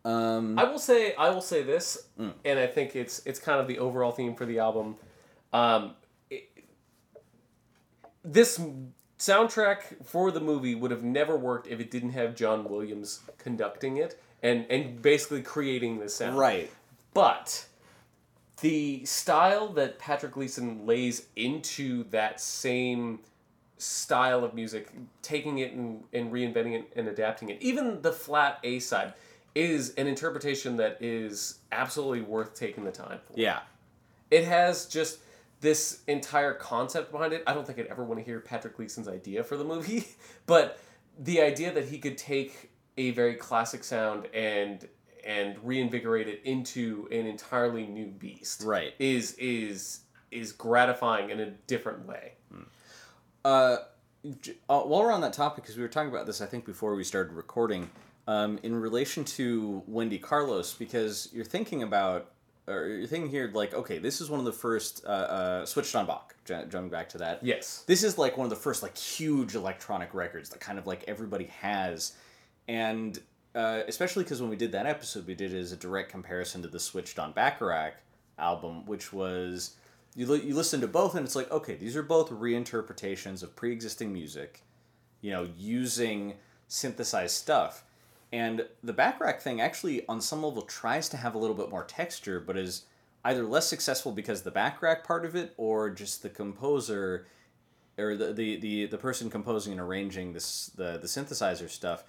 [0.05, 2.33] Um, I will say I will say this, Mm.
[2.45, 4.97] and I think it's it's kind of the overall theme for the album.
[5.53, 5.95] Um,
[6.31, 6.49] it-
[8.25, 8.61] this
[9.19, 13.97] soundtrack for the movie would have never worked if it didn't have John Williams conducting
[13.97, 16.37] it and and basically creating this sound.
[16.37, 16.71] right.
[17.15, 17.67] But
[18.61, 23.21] the style that Patrick Gleeson lays into that same
[23.77, 24.89] style of music,
[25.21, 29.13] taking it and, and reinventing it and adapting it, even the flat A side,
[29.55, 33.35] is an interpretation that is absolutely worth taking the time for.
[33.39, 33.61] Yeah.
[34.31, 35.19] It has just
[35.61, 37.43] this entire concept behind it.
[37.47, 40.07] I don't think I'd ever want to hear Patrick Gleeson's idea for the movie,
[40.47, 40.79] but
[41.19, 44.89] the idea that he could take a very classic sound and
[45.25, 48.93] and reinvigorate it into an entirely new beast Right.
[48.99, 50.01] is is
[50.33, 52.33] is gratifying in a different way.
[53.45, 53.77] Uh,
[54.41, 56.65] j- uh, while we're on that topic, because we were talking about this, I think
[56.65, 57.91] before we started recording,
[58.27, 62.31] um, in relation to Wendy Carlos, because you're thinking about,
[62.69, 65.95] or you're thinking here, like, okay, this is one of the first uh, uh, switched
[65.97, 66.35] on Bach.
[66.45, 67.85] j- Jumping back to that, Yes.
[67.87, 71.05] this is like one of the first like huge electronic records that kind of like
[71.09, 72.13] everybody has
[72.69, 73.19] and
[73.55, 76.63] uh, especially because when we did that episode we did it as a direct comparison
[76.63, 77.95] to the switched on bacharach
[78.39, 79.77] album which was
[80.15, 83.55] you, li- you listen to both and it's like okay these are both reinterpretations of
[83.57, 84.63] pre-existing music
[85.21, 86.35] you know using
[86.69, 87.85] synthesized stuff
[88.33, 91.85] and the Bacharach thing actually on some level tries to have a little bit more
[91.85, 92.85] texture but is
[93.25, 97.27] either less successful because the Bacharach part of it or just the composer
[97.99, 102.05] or the, the, the, the person composing and arranging this the, the synthesizer stuff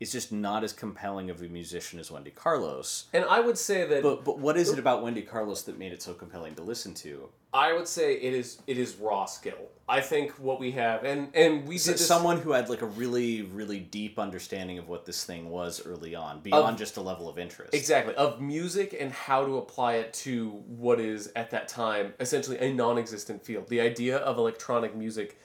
[0.00, 3.06] is just not as compelling of a musician as Wendy Carlos.
[3.12, 5.92] And I would say that But but what is it about Wendy Carlos that made
[5.92, 7.28] it so compelling to listen to?
[7.52, 9.70] I would say it is it is raw skill.
[9.88, 12.86] I think what we have and and we did this, someone who had like a
[12.86, 17.28] really really deep understanding of what this thing was early on, beyond just a level
[17.28, 17.74] of interest.
[17.74, 22.58] exactly of music and how to apply it to what is at that time essentially
[22.58, 23.66] a non-existent field.
[23.68, 25.38] The idea of electronic music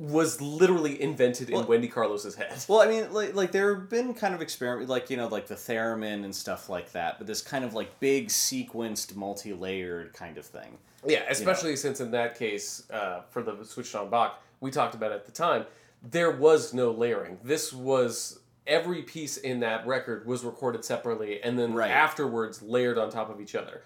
[0.00, 2.50] was literally invented in Wendy Carlos's head.
[2.68, 5.46] Well, I mean, like, like there have been kind of experiment, like you know, like
[5.46, 7.18] the theremin and stuff like that.
[7.18, 10.78] But this kind of like big sequenced, multi-layered kind of thing.
[11.06, 15.12] Yeah, especially since in that case, uh, for the switched on Bach, we talked about
[15.12, 15.66] at the time,
[16.02, 17.38] there was no layering.
[17.44, 21.90] This was every piece in that record was recorded separately and then Right.
[21.90, 23.82] afterwards layered on top of each other.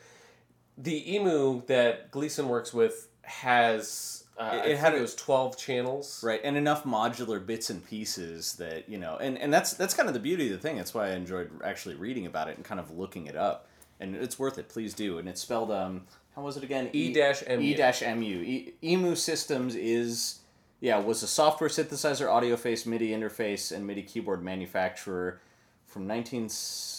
[0.79, 6.23] The emu that Gleeson works with has uh, It- had it was twelve channels.
[6.23, 10.09] Right, and enough modular bits and pieces that you know, and, and that's that's kind
[10.09, 10.77] of the beauty of the thing.
[10.77, 13.69] That's why I enjoyed actually reading about it and kind of looking it up.
[14.01, 14.69] And it's worth it.
[14.69, 15.19] Please do.
[15.19, 16.03] And it's spelled um,
[16.35, 16.91] how was it again?
[16.93, 17.61] E dash MU.
[17.61, 18.65] E dash mu.
[18.83, 20.41] Emu Systems is
[20.81, 25.41] yeah was a software synthesizer, audio face, MIDI interface, and MIDI keyboard manufacturer
[25.87, 26.49] from nineteen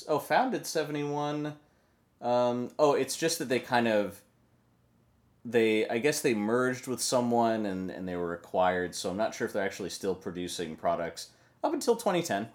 [0.07, 1.55] oh founded seventy one.
[2.21, 4.21] Um, oh, it's just that they kind of
[5.45, 9.35] they I guess they merged with someone and, and they were acquired, so I'm not
[9.35, 11.29] sure if they're actually still producing products
[11.63, 12.43] up until 2010.
[12.43, 12.49] It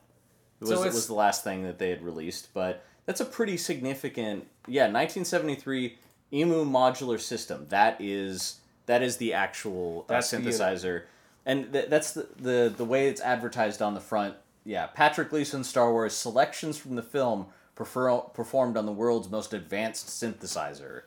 [0.61, 3.57] was, So it was the last thing that they had released, but that's a pretty
[3.57, 5.99] significant yeah 1973
[6.33, 7.67] Emu modular system.
[7.69, 11.05] That is that is the actual uh, That's the synthesizer,
[11.47, 14.35] and th- that's the, the the way it's advertised on the front.
[14.65, 19.55] Yeah, Patrick Gleeson Star Wars selections from the film prefer- performed on the world's most
[19.55, 21.03] advanced synthesizer.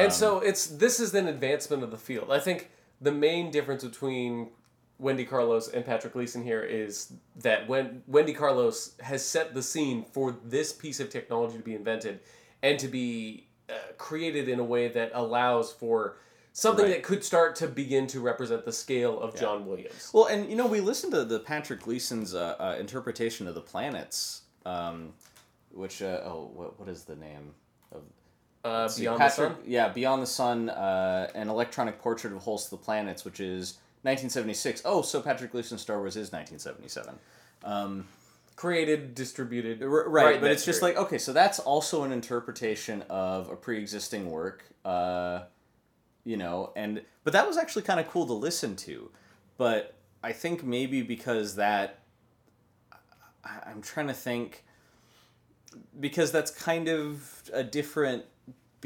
[0.00, 2.30] And so it's this is an advancement of the field.
[2.30, 2.70] I think
[3.00, 4.50] the main difference between
[4.98, 10.04] Wendy Carlos and Patrick Gleeson here is that when Wendy Carlos has set the scene
[10.12, 12.20] for this piece of technology to be invented
[12.62, 16.16] and to be uh, created in a way that allows for
[16.52, 16.94] something Right.
[16.94, 20.10] that could start to begin to represent the scale of John Williams.
[20.14, 23.60] Well, and you know, we listened to the Patrick Gleeson's uh, uh, interpretation of the
[23.60, 25.12] planets, um,
[25.72, 27.54] which uh, oh, what what is the name
[28.64, 29.64] Uh, Beyond Patrick, the Sun.
[29.66, 34.82] Yeah, Beyond the Sun, uh, an electronic portrait of Holst the Planets, which is 1976.
[34.84, 37.18] Oh, so Patrick Gleeson's Star Wars is 1977.
[38.56, 39.82] Created, distributed.
[39.82, 40.96] R- right, in but it's just period.
[40.96, 45.40] like okay, so that's also an interpretation of a pre-existing work, uh,
[46.24, 49.10] you know, and but that was actually kind of cool to listen to,
[49.58, 51.98] but I think maybe because that
[53.44, 54.64] I- I'm trying to think
[55.98, 58.24] because that's kind of a different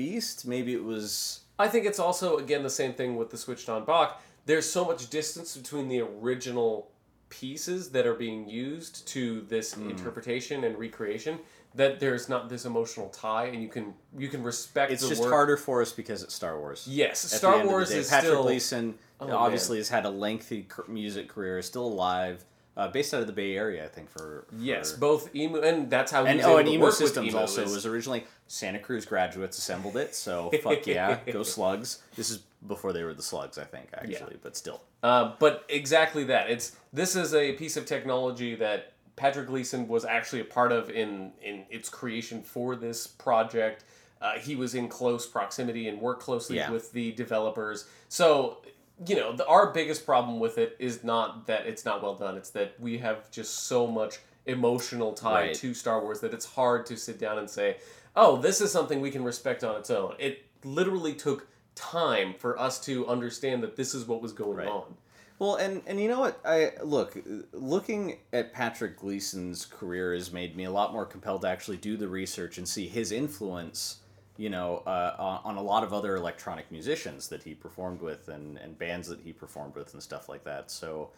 [0.03, 0.47] beast.
[0.47, 3.85] Maybe it was I think it's also again the same thing with the switched on
[3.85, 4.23] Bach.
[4.47, 6.91] There's so much distance between the original
[7.31, 9.91] pieces that are being used to this Hmm.
[9.91, 11.41] interpretation and recreation
[11.75, 14.91] that there's not this emotional tie, and you can you can respect.
[14.93, 15.31] it's just work.
[15.31, 16.87] harder for us because it's Star Wars.
[16.89, 19.81] Yes, At Star end of the Wars is Patrick still Gleeson Oh, obviously man.
[19.81, 22.45] has had a lengthy music career, is still alive,
[22.79, 24.09] uh, based out of the Bay Area, I think.
[24.09, 27.65] For, for yes, both emu and that's how and oh, and emu Systems emu also
[27.65, 30.15] is- was originally Santa Cruz graduates assembled it.
[30.15, 32.03] So fuck yeah, go Slugs!
[32.17, 34.81] This is before they were the Slugs, I think, actually, but still.
[35.03, 36.51] Uh, but exactly that.
[36.51, 40.89] It's this is a piece of technology that Patrick Gleeson was actually a part of
[40.89, 43.85] in in its creation for this project.
[44.21, 46.71] Uh, he was in close proximity and worked closely Yeah.
[46.71, 47.87] with the developers.
[48.09, 48.59] So
[49.07, 52.37] you know, the, our biggest problem with it is not that it's not well done.
[52.37, 55.55] It's that we have just so much emotional tie Right.
[55.55, 57.77] to Star Wars that it's hard to sit down and say,
[58.17, 62.59] "Oh, this is something we can respect on its own." It literally took time for
[62.59, 64.69] us to understand that this is what was going Right.
[64.69, 64.97] on.
[65.39, 66.41] Well, and and you know what?
[66.45, 67.17] I look
[67.53, 71.97] looking at Patrick Gleeson's career has made me a lot more compelled to actually do
[71.97, 73.99] the research and see his influence.
[74.39, 78.29] You know, uh, on, on a lot of other electronic musicians that he performed with
[78.29, 80.71] and, and bands that he performed with and stuff like that.
[80.71, 81.11] So,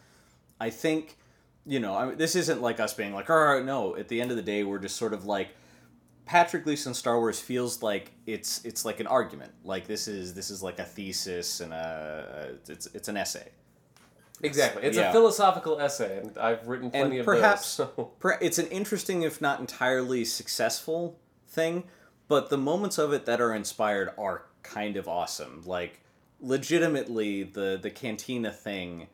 [0.59, 1.19] I think,
[1.67, 3.95] you know, I mean, this isn't like us being like, oh no.
[3.95, 5.51] At the end of the day, we're just sort of like,
[6.25, 9.53] Patrick Gleeson Star Wars feels like it's it's like an argument.
[9.65, 13.49] Like this is this is like a thesis and a it's it's an essay.
[14.43, 14.85] Exactly.
[14.85, 15.11] It's Yeah.
[15.11, 17.89] a philosophical essay, and I've written plenty and of perhaps those.
[17.97, 18.05] So.
[18.21, 21.19] per- it's an interesting if not entirely successful
[21.49, 21.85] thing
[22.31, 26.01] but the moments of it that are inspired are kind of awesome like
[26.41, 29.07] legitimately the the cantina thing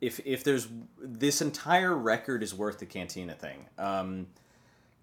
[0.00, 0.66] if if there's
[1.00, 4.26] this entire record is worth the cantina thing um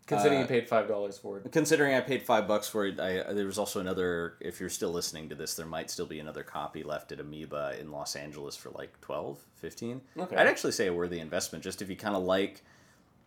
[0.07, 1.49] Considering Uh, you paid five dollars for it.
[1.51, 4.91] considering i paid five bucks for it I, there was also another if you're still
[4.91, 8.57] listening to this there might still be another copy left at amoeba in los angeles
[8.57, 10.35] for like 12 15 Okay.
[10.35, 12.61] i'd actually say a worthy investment just if you kind of like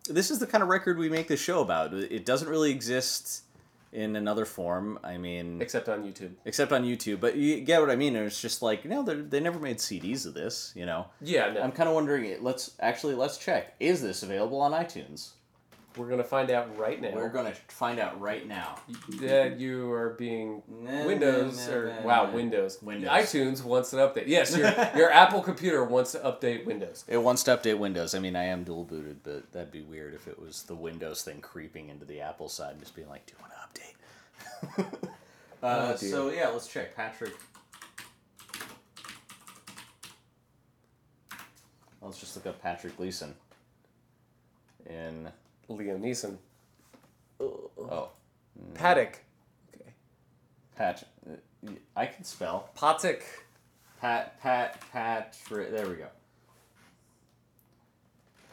[0.09, 1.95] this is the kind of record we make this show about.
[1.95, 3.44] It doesn't really exist
[3.95, 4.99] in another form.
[5.05, 6.33] I mean, Except on YouTube.
[6.45, 7.21] except on YouTube.
[7.21, 8.17] But you get what I mean.
[8.17, 10.73] It's just like you know they they never made CDs of this.
[10.75, 11.63] You know, Yeah, no.
[11.63, 12.43] I'm kind of wondering.
[12.43, 13.75] Let's actually let's check.
[13.81, 15.31] Is this available on iTunes?
[15.97, 17.13] We're gonna find out right now.
[17.15, 18.75] We're gonna find out right now.
[19.21, 22.31] that you are being Nah, Windows nah, or wow.
[22.33, 22.83] Windows.
[22.83, 23.09] Windows.
[23.11, 24.25] iTunes wants an update.
[24.27, 24.67] Yes, your
[24.97, 27.05] your Apple computer wants to update Windows.
[27.07, 28.13] It wants to update Windows.
[28.13, 31.23] I mean, I am dual booted, but that'd be weird if it was the Windows
[31.23, 33.54] thing creeping into the Apple side, and just being like, "Do you want to update?"
[35.63, 37.33] Uh, Oh, so yeah, let's check Patrick.
[42.03, 43.35] Let's just look up Patrick Gleeson.
[44.87, 45.31] In
[45.71, 46.37] Liam Neeson.
[47.41, 48.11] oh,
[48.75, 49.21] Paddock.
[49.75, 49.91] Okay.
[50.77, 51.05] Pat.
[51.27, 53.25] uh, I can spell Patik.
[54.01, 55.71] Pat Pat Patrick.
[55.73, 56.09] There we go.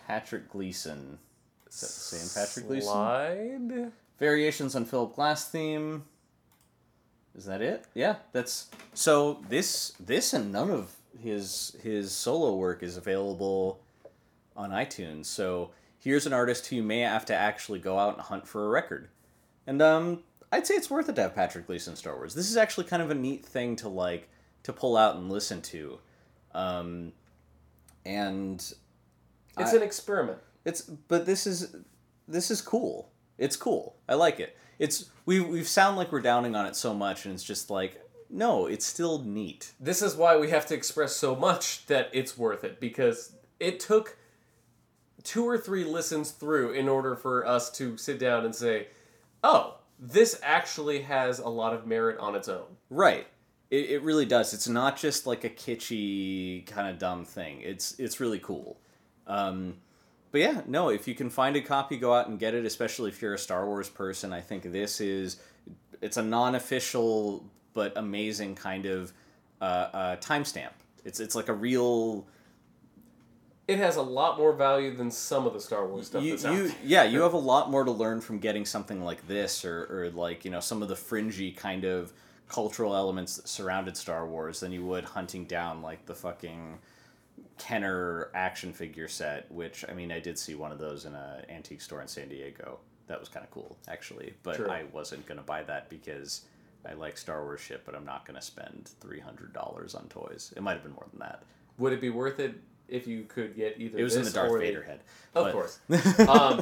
[0.07, 1.19] Patrick Gleeson.
[1.69, 2.89] Is that the same Patrick Gleeson?
[2.89, 3.91] Slide.
[4.21, 6.03] Variations on Philip Glass theme.
[7.33, 7.85] Is that it?
[7.95, 13.81] Yeah, that's so this this and none of his his solo work is available
[14.55, 15.25] on iTunes.
[15.25, 18.63] So here's an artist who you may have to actually go out and hunt for
[18.67, 19.09] a record.
[19.65, 22.35] And um I'd say it's worth it to have Patrick Gleeson Star Wars.
[22.35, 24.29] This is actually kind of a neat thing to like
[24.63, 25.97] to pull out and listen to.
[26.53, 27.13] Um
[28.05, 28.59] and
[29.57, 30.37] It's I- an experiment.
[30.63, 31.75] it's but this is
[32.27, 33.10] this is cool.
[33.41, 33.95] It's cool.
[34.07, 34.55] I like it.
[34.77, 37.99] It's we we sound like we're downing on it so much, and it's just like
[38.29, 39.73] no, it's still neat.
[39.79, 43.79] This is why we have to express so much that it's worth it because it
[43.79, 44.17] took
[45.23, 48.87] two or three listens through in order for us to sit down and say,
[49.43, 53.25] "Oh, this actually has a lot of merit on its own." Right.
[53.71, 54.53] It, it really does.
[54.53, 57.61] It's not just like a kitschy kind of dumb thing.
[57.61, 58.79] It's it's really cool.
[59.25, 59.77] Um,
[60.31, 62.65] but yeah, no, if you can find a copy, go out and get it.
[62.65, 65.37] Especially if you're a Star Wars person, I think this is
[66.01, 69.13] it's a non-official but amazing kind of
[69.61, 70.71] uh, uh, timestamp.
[71.05, 72.25] It's it's like a real
[73.67, 76.71] It has a lot more value than some of the Star Wars stuff you, you
[76.83, 80.09] yeah you have a lot more to learn from getting something like this or, or
[80.11, 82.13] like you know some of the fringy kind of
[82.51, 86.77] cultural elements that surrounded star wars than you would hunting down like the fucking
[87.61, 91.43] kenner action figure set which i mean i did see one of those in a
[91.49, 94.69] antique store in san diego that was kind of cool actually but True.
[94.69, 96.41] i wasn't going to buy that because
[96.89, 100.63] i like star wars shit but i'm not going to spend $300 on toys it
[100.63, 101.43] might have been more than that
[101.77, 102.55] Would it be worth it
[102.87, 105.01] if you could get either it was in the darth vader head
[105.35, 105.79] Of but- course.
[106.27, 106.61] um,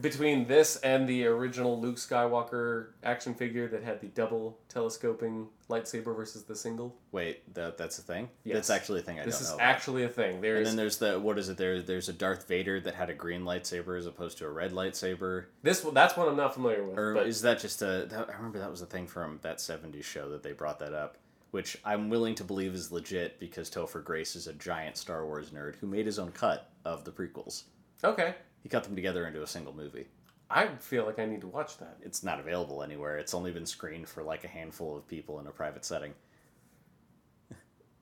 [0.00, 6.14] between this and the original Luke Skywalker action figure that had the double telescoping lightsaber
[6.14, 8.54] versus the single, wait that, that's a thing Yes.
[8.56, 9.60] that's actually a thing i this don't is about.
[9.60, 10.36] actually a thing.
[10.36, 11.56] And There's then there's the what is it?
[11.56, 14.72] There there's a Darth Vader that had a green lightsaber as opposed to a red
[14.72, 15.46] lightsaber.
[15.62, 15.80] this.
[15.92, 16.98] That's one I'm not familiar with.
[16.98, 18.06] Or but is that just a?
[18.10, 20.92] That, I remember that was a thing from that '70s show that they brought that
[20.92, 21.18] up,
[21.50, 25.50] which I'm willing to believe is legit because Topher Grace is a giant Star Wars
[25.50, 27.64] nerd who made his own cut of the prequels.
[28.04, 30.06] okay, He cut them together into a single movie.
[30.50, 31.98] I feel like I need to watch that.
[32.02, 33.18] It's not available anywhere.
[33.18, 36.12] It's only been screened for like a handful of people in a private setting.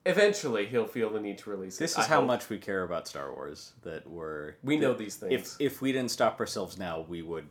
[0.05, 1.79] Eventually, he'll feel the need to release it.
[1.79, 2.27] This I is how hope.
[2.27, 5.57] much we care about Star Wars that we're we know these things.
[5.59, 7.47] if if we didn't stop ourselves now, we would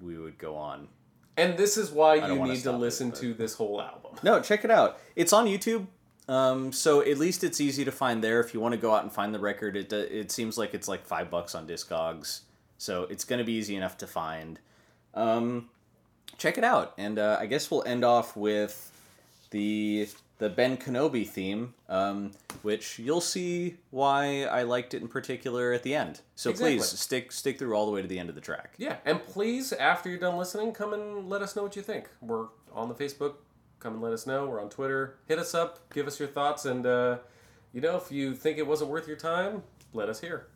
[0.00, 0.88] we would go on
[1.36, 3.54] and this is why don't you wanna need to stop it, listen but- to this
[3.54, 4.16] whole album.
[4.22, 4.98] No, check it out.
[5.16, 5.86] It's on YouTube.
[6.28, 8.40] Um, so at least it's easy to find there.
[8.40, 10.88] If you want to go out and find the record, it it seems like it's
[10.88, 12.40] like five bucks on Discogs.
[12.78, 14.58] So it's going to be easy enough to find.
[15.14, 15.68] Um,
[16.38, 18.90] check it out, and uh, I guess we'll end off with
[19.50, 20.08] the
[20.38, 25.84] the Ben Kenobi theme, um, which you'll see why I liked it in particular at
[25.84, 26.20] the end.
[26.34, 26.78] So Exactly.
[26.78, 28.74] please stick stick through all the way to the end of the track.
[28.78, 32.08] Yeah, and please, after you're done listening, come and let us know what you think.
[32.20, 33.34] We're on the Facebook.
[33.82, 34.46] Come and let us know.
[34.46, 35.16] We're on Twitter.
[35.26, 35.80] Hit us up.
[35.92, 36.66] Give us your thoughts.
[36.66, 37.18] And, uh,
[37.72, 40.46] you know, if you think it wasn't worth your time, let us hear.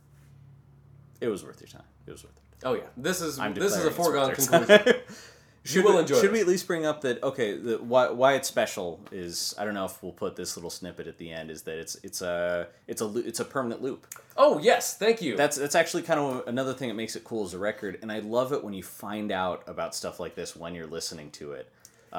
[1.20, 1.83] It was worth your time.
[2.07, 2.64] It was worth it.
[2.64, 2.83] Oh, yeah.
[2.97, 4.85] This is I'm this is a foregone it's worth your time.
[4.85, 5.03] conclusion.
[5.64, 8.35] Should will we, enjoy Should we at least bring up that okay, the, why why
[8.35, 11.51] it's special is I don't know if we'll put this little snippet at the end
[11.51, 14.07] is that it's it's a it's a it's a permanent loop.
[14.37, 14.97] oh, yes.
[14.97, 15.37] Thank you.
[15.37, 18.12] That's that's actually kind of another thing that makes it cool as a record, and
[18.12, 21.51] I love it when you find out about stuff like this when you're listening to
[21.51, 21.72] it.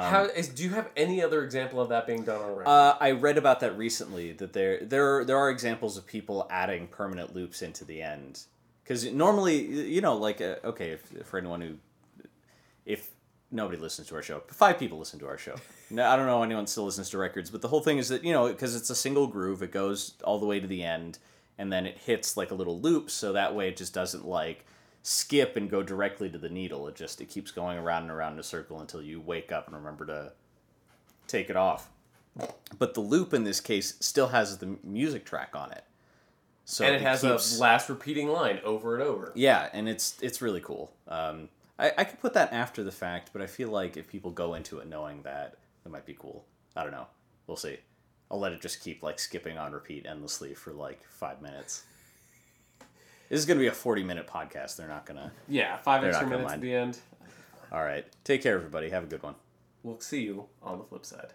[0.04, 2.68] How is, do you have any other example of that being done on a record?
[2.68, 4.34] Uh, I read about that recently.
[4.34, 8.44] That there there there are examples of people adding permanent loops into the end.
[8.84, 11.74] Because normally, you know, like uh, okay, if, for anyone who,
[12.86, 13.10] if
[13.52, 15.56] nobody listens to our show, five people listen to our show.
[15.90, 18.24] No, I don't know anyone still listens to records, but the whole thing is that
[18.24, 21.18] you know because it's a single groove, it goes all the way to the end,
[21.58, 24.66] and then it hits like a little loop, so that way it just doesn't like
[25.10, 26.88] skip and go directly to the needle.
[26.88, 29.68] It just it keeps going around and around in a circle until you wake up
[29.68, 30.32] and remember to
[31.28, 31.90] take it off.
[32.78, 35.84] But the loop in this case still has the music track on it.
[36.66, 39.32] So and it has keeps- a last repeating line over and over.
[39.36, 40.92] yeah, and it's it's really cool.
[41.08, 41.48] Um,
[41.80, 44.56] I, I could put that after the fact, but I feel like if people go
[44.56, 45.56] into it knowing that,
[45.86, 46.44] it might be cool.
[46.76, 47.08] I don't know.
[47.48, 47.78] We'll see.
[48.30, 51.84] I'll let it just keep like skipping on repeat endlessly for like five minutes.
[53.30, 54.78] This is gonna be a forty minute podcast.
[54.78, 55.32] They're not gonna.
[55.48, 57.00] Yeah, 5 extra minutes at the end.
[57.72, 58.06] All right.
[58.24, 58.90] Take care, everybody.
[58.90, 59.36] Have a good one.
[59.84, 61.34] We'll see you on the flip side.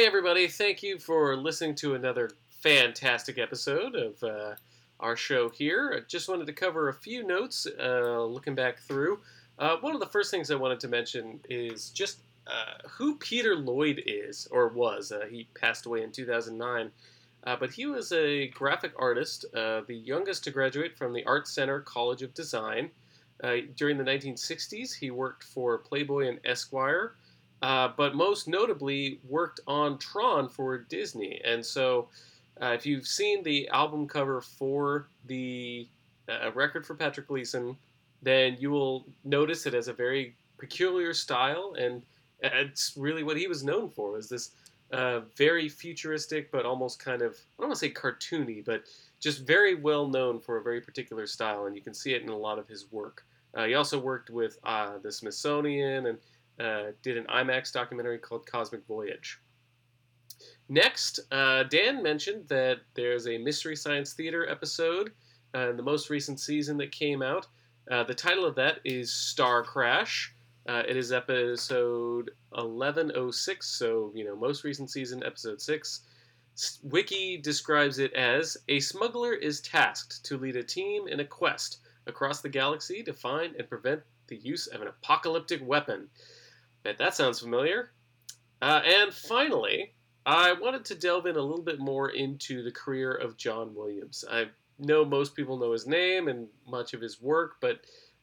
[0.00, 0.48] Hey, everybody.
[0.48, 2.30] Thank you for listening to another
[2.62, 4.54] fantastic episode of uh,
[4.98, 5.94] our show here.
[5.94, 9.20] I just wanted to cover a few notes uh, looking back through.
[9.58, 13.54] Uh, one of the first things I wanted to mention is just uh, who Peter
[13.54, 15.12] Lloyd is, or was.
[15.12, 16.90] Uh, he passed away in 2009.
[17.44, 21.78] Uh, but he was a graphic artist, the youngest to graduate from the Art Center
[21.78, 22.90] College of Design.
[23.76, 27.16] During the 1960s, he worked for Playboy and Esquire,
[27.62, 31.40] uh, but most notably worked on Tron for Disney.
[31.44, 32.08] And so,
[32.60, 35.88] uh, if you've seen the album cover for the
[36.28, 37.76] uh, record for Patrick Gleeson,
[38.22, 42.02] then you will notice it has a very peculiar style, and
[42.42, 44.12] it's really what he was known for.
[44.12, 44.50] Was this
[44.92, 48.84] uh, very futuristic, but almost kind of I don't want to say cartoony, but
[49.20, 52.28] just very well known for a very particular style, and you can see it in
[52.28, 53.24] a lot of his work.
[53.54, 56.18] Uh, he also worked with uh, the Smithsonian and
[56.60, 59.40] uh, did an IMAX documentary called Cosmic Voyage.
[60.68, 65.12] Next, uh, Dan mentioned that there's a Mystery Science Theater episode
[65.54, 67.46] uh, in the most recent season that came out.
[67.90, 70.32] Uh, the title of that is Star Crash.
[70.68, 76.00] Uh, it is episode 1106, so, you know, most recent season, episode 6.
[76.82, 81.78] Wiki describes it as a smuggler is tasked to lead a team in a quest
[82.06, 86.08] across the galaxy to find and prevent the use of an apocalyptic weapon.
[86.82, 87.92] Bet that sounds familiar.
[88.62, 89.92] Uh, and finally,
[90.26, 94.24] I wanted to delve in a little bit more into the career of John Williams.
[94.30, 94.46] I
[94.78, 97.80] know most people know his name and much of his work, but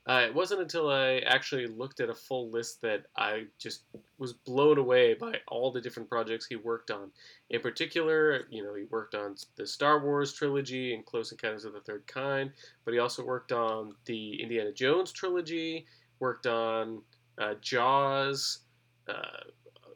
[0.08, 3.84] uh, it wasn't until I actually looked at a full list that I just
[4.18, 7.12] was blown away by all the different projects he worked on.
[7.50, 11.74] In particular, you know, he worked on the Star Wars trilogy and Close Encounters of
[11.74, 12.52] the Third Kind,
[12.86, 15.86] but he also worked on the Indiana Jones trilogy,
[16.20, 17.02] worked on
[17.38, 18.60] uh, Jaws,
[19.08, 19.44] uh,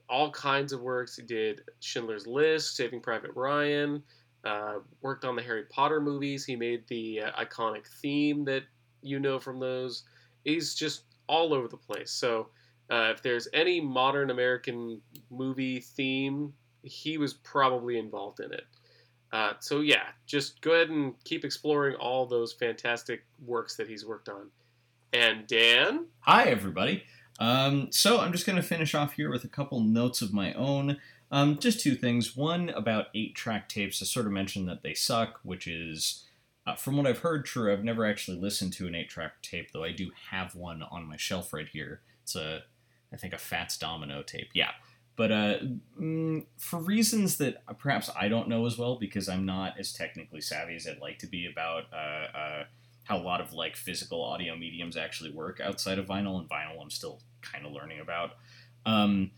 [0.09, 1.15] all kinds of works.
[1.15, 4.03] He did Schindler's List, Saving Private Ryan,
[4.43, 6.45] uh, worked on the Harry Potter movies.
[6.45, 8.63] He made the uh, iconic theme that
[9.01, 10.03] you know from those.
[10.43, 12.11] He's just all over the place.
[12.11, 12.49] So
[12.91, 18.65] uh, if there's any modern American movie theme, he was probably involved in it.
[19.31, 24.05] Uh, so yeah, just go ahead and keep exploring all those fantastic works that he's
[24.05, 24.49] worked on.
[25.13, 27.03] And Dan, Hi, everybody.
[27.39, 30.53] Um, so I'm just going to finish off here with a couple notes of my
[30.53, 30.97] own.
[31.31, 32.35] Um, just two things.
[32.35, 34.01] One about eight track tapes.
[34.01, 36.25] I sort of mentioned that they suck, which is,
[36.67, 37.71] uh, from what I've heard, true.
[37.71, 41.07] I've never actually listened to an eight track tape, though I do have one on
[41.07, 42.01] my shelf right here.
[42.23, 42.63] It's a,
[43.13, 44.49] I think, a Fats Domino tape.
[44.53, 44.71] Yeah.
[45.15, 45.57] But uh,
[45.99, 50.41] mm, for reasons that perhaps I don't know as well, because I'm not as technically
[50.41, 52.63] savvy as I'd like to be about uh, uh,
[53.03, 56.81] how a lot of like physical audio mediums actually work outside of vinyl, and vinyl
[56.81, 58.31] I'm still kind of learning about.
[58.85, 59.31] Um,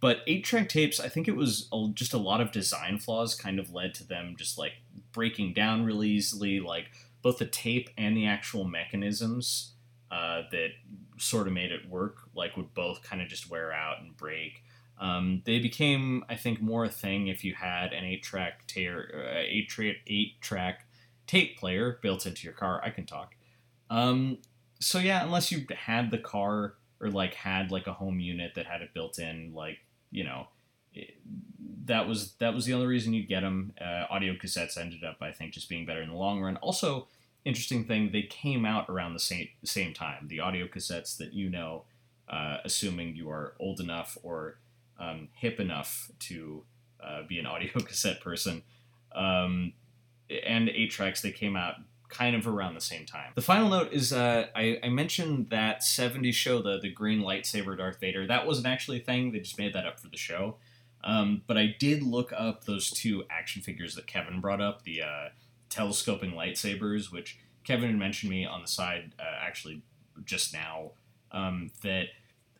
[0.00, 3.58] but eight track tapes, I think it was just a lot of design flaws kind
[3.58, 4.72] of led to them just like
[5.12, 6.86] breaking down really easily, like
[7.22, 9.74] both the tape and the actual mechanisms
[10.10, 10.70] uh, that
[11.18, 14.64] sort of made it work, like would both kind of just wear out and break.
[14.98, 18.80] Um, they became, I think, more a thing if you had an eight track ta-
[19.14, 20.86] uh, eight track
[21.30, 22.82] tape player built into your car.
[22.84, 23.36] I can talk.
[23.88, 24.38] Um,
[24.80, 28.66] so yeah, unless you had the car or like had like a home unit that
[28.66, 29.78] had it built in, like
[30.10, 30.48] you know,
[30.92, 31.14] it,
[31.84, 33.72] that was that was the only reason you'd get them.
[33.80, 36.56] Uh, audio cassettes ended up, I think, just being better in the long run.
[36.56, 37.06] Also,
[37.44, 40.26] interesting thing, they came out around the same same time.
[40.26, 41.84] The audio cassettes that you know,
[42.28, 44.58] uh, assuming you are old enough or
[44.98, 46.64] um, hip enough to
[47.00, 48.62] uh, be an audio cassette person,
[49.14, 49.74] um,
[50.46, 51.74] and eight tracks, they came out
[52.08, 53.32] kind of around the same time.
[53.34, 57.76] The final note is uh, I, I mentioned that 70s show, the, the green lightsaber
[57.76, 58.26] Darth Vader.
[58.26, 60.56] That wasn't actually a thing, they just made that up for the show.
[61.02, 65.02] Um, but I did look up those two action figures that Kevin brought up, the
[65.02, 65.28] uh,
[65.70, 69.82] telescoping lightsabers, which Kevin had mentioned me on the side uh, actually
[70.24, 70.92] just now.
[71.32, 72.06] Um, that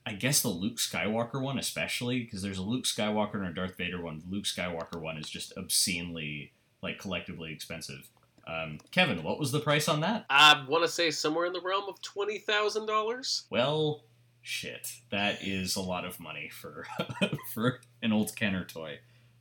[0.06, 3.76] I guess the Luke Skywalker one, especially, because there's a Luke Skywalker and a Darth
[3.76, 4.20] Vader one.
[4.20, 6.52] The Luke Skywalker one is just obscenely,
[6.82, 8.08] like, collectively expensive.
[8.46, 10.24] Um, Kevin, what was the price on that?
[10.28, 13.44] I want to say somewhere in the realm of twenty thousand dollars.
[13.50, 14.04] Well,
[14.42, 16.86] shit, that is a lot of money for
[17.54, 18.98] for an old Kenner toy.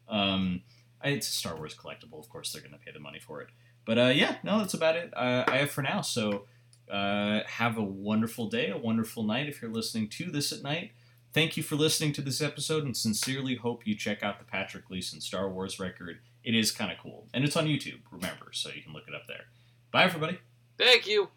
[0.08, 0.62] Um,
[1.04, 3.50] it's a Star Wars collectible, of course they're going to pay the money for it.
[3.86, 5.12] But uh, yeah, no, that's about it.
[5.16, 6.02] Uh, I have for now.
[6.02, 6.46] So
[6.92, 10.92] uh, have a wonderful day, a wonderful night if you're listening to this at night.
[11.34, 14.88] Thank you for listening to this episode, and sincerely hope you check out the Patrick
[14.88, 16.20] Gleeson Star Wars record.
[16.44, 18.00] It is kind of cool, and it's on YouTube.
[18.12, 19.46] Remember, so you can look it up there.
[19.92, 20.40] Bye, everybody.
[20.78, 21.30] Thank you.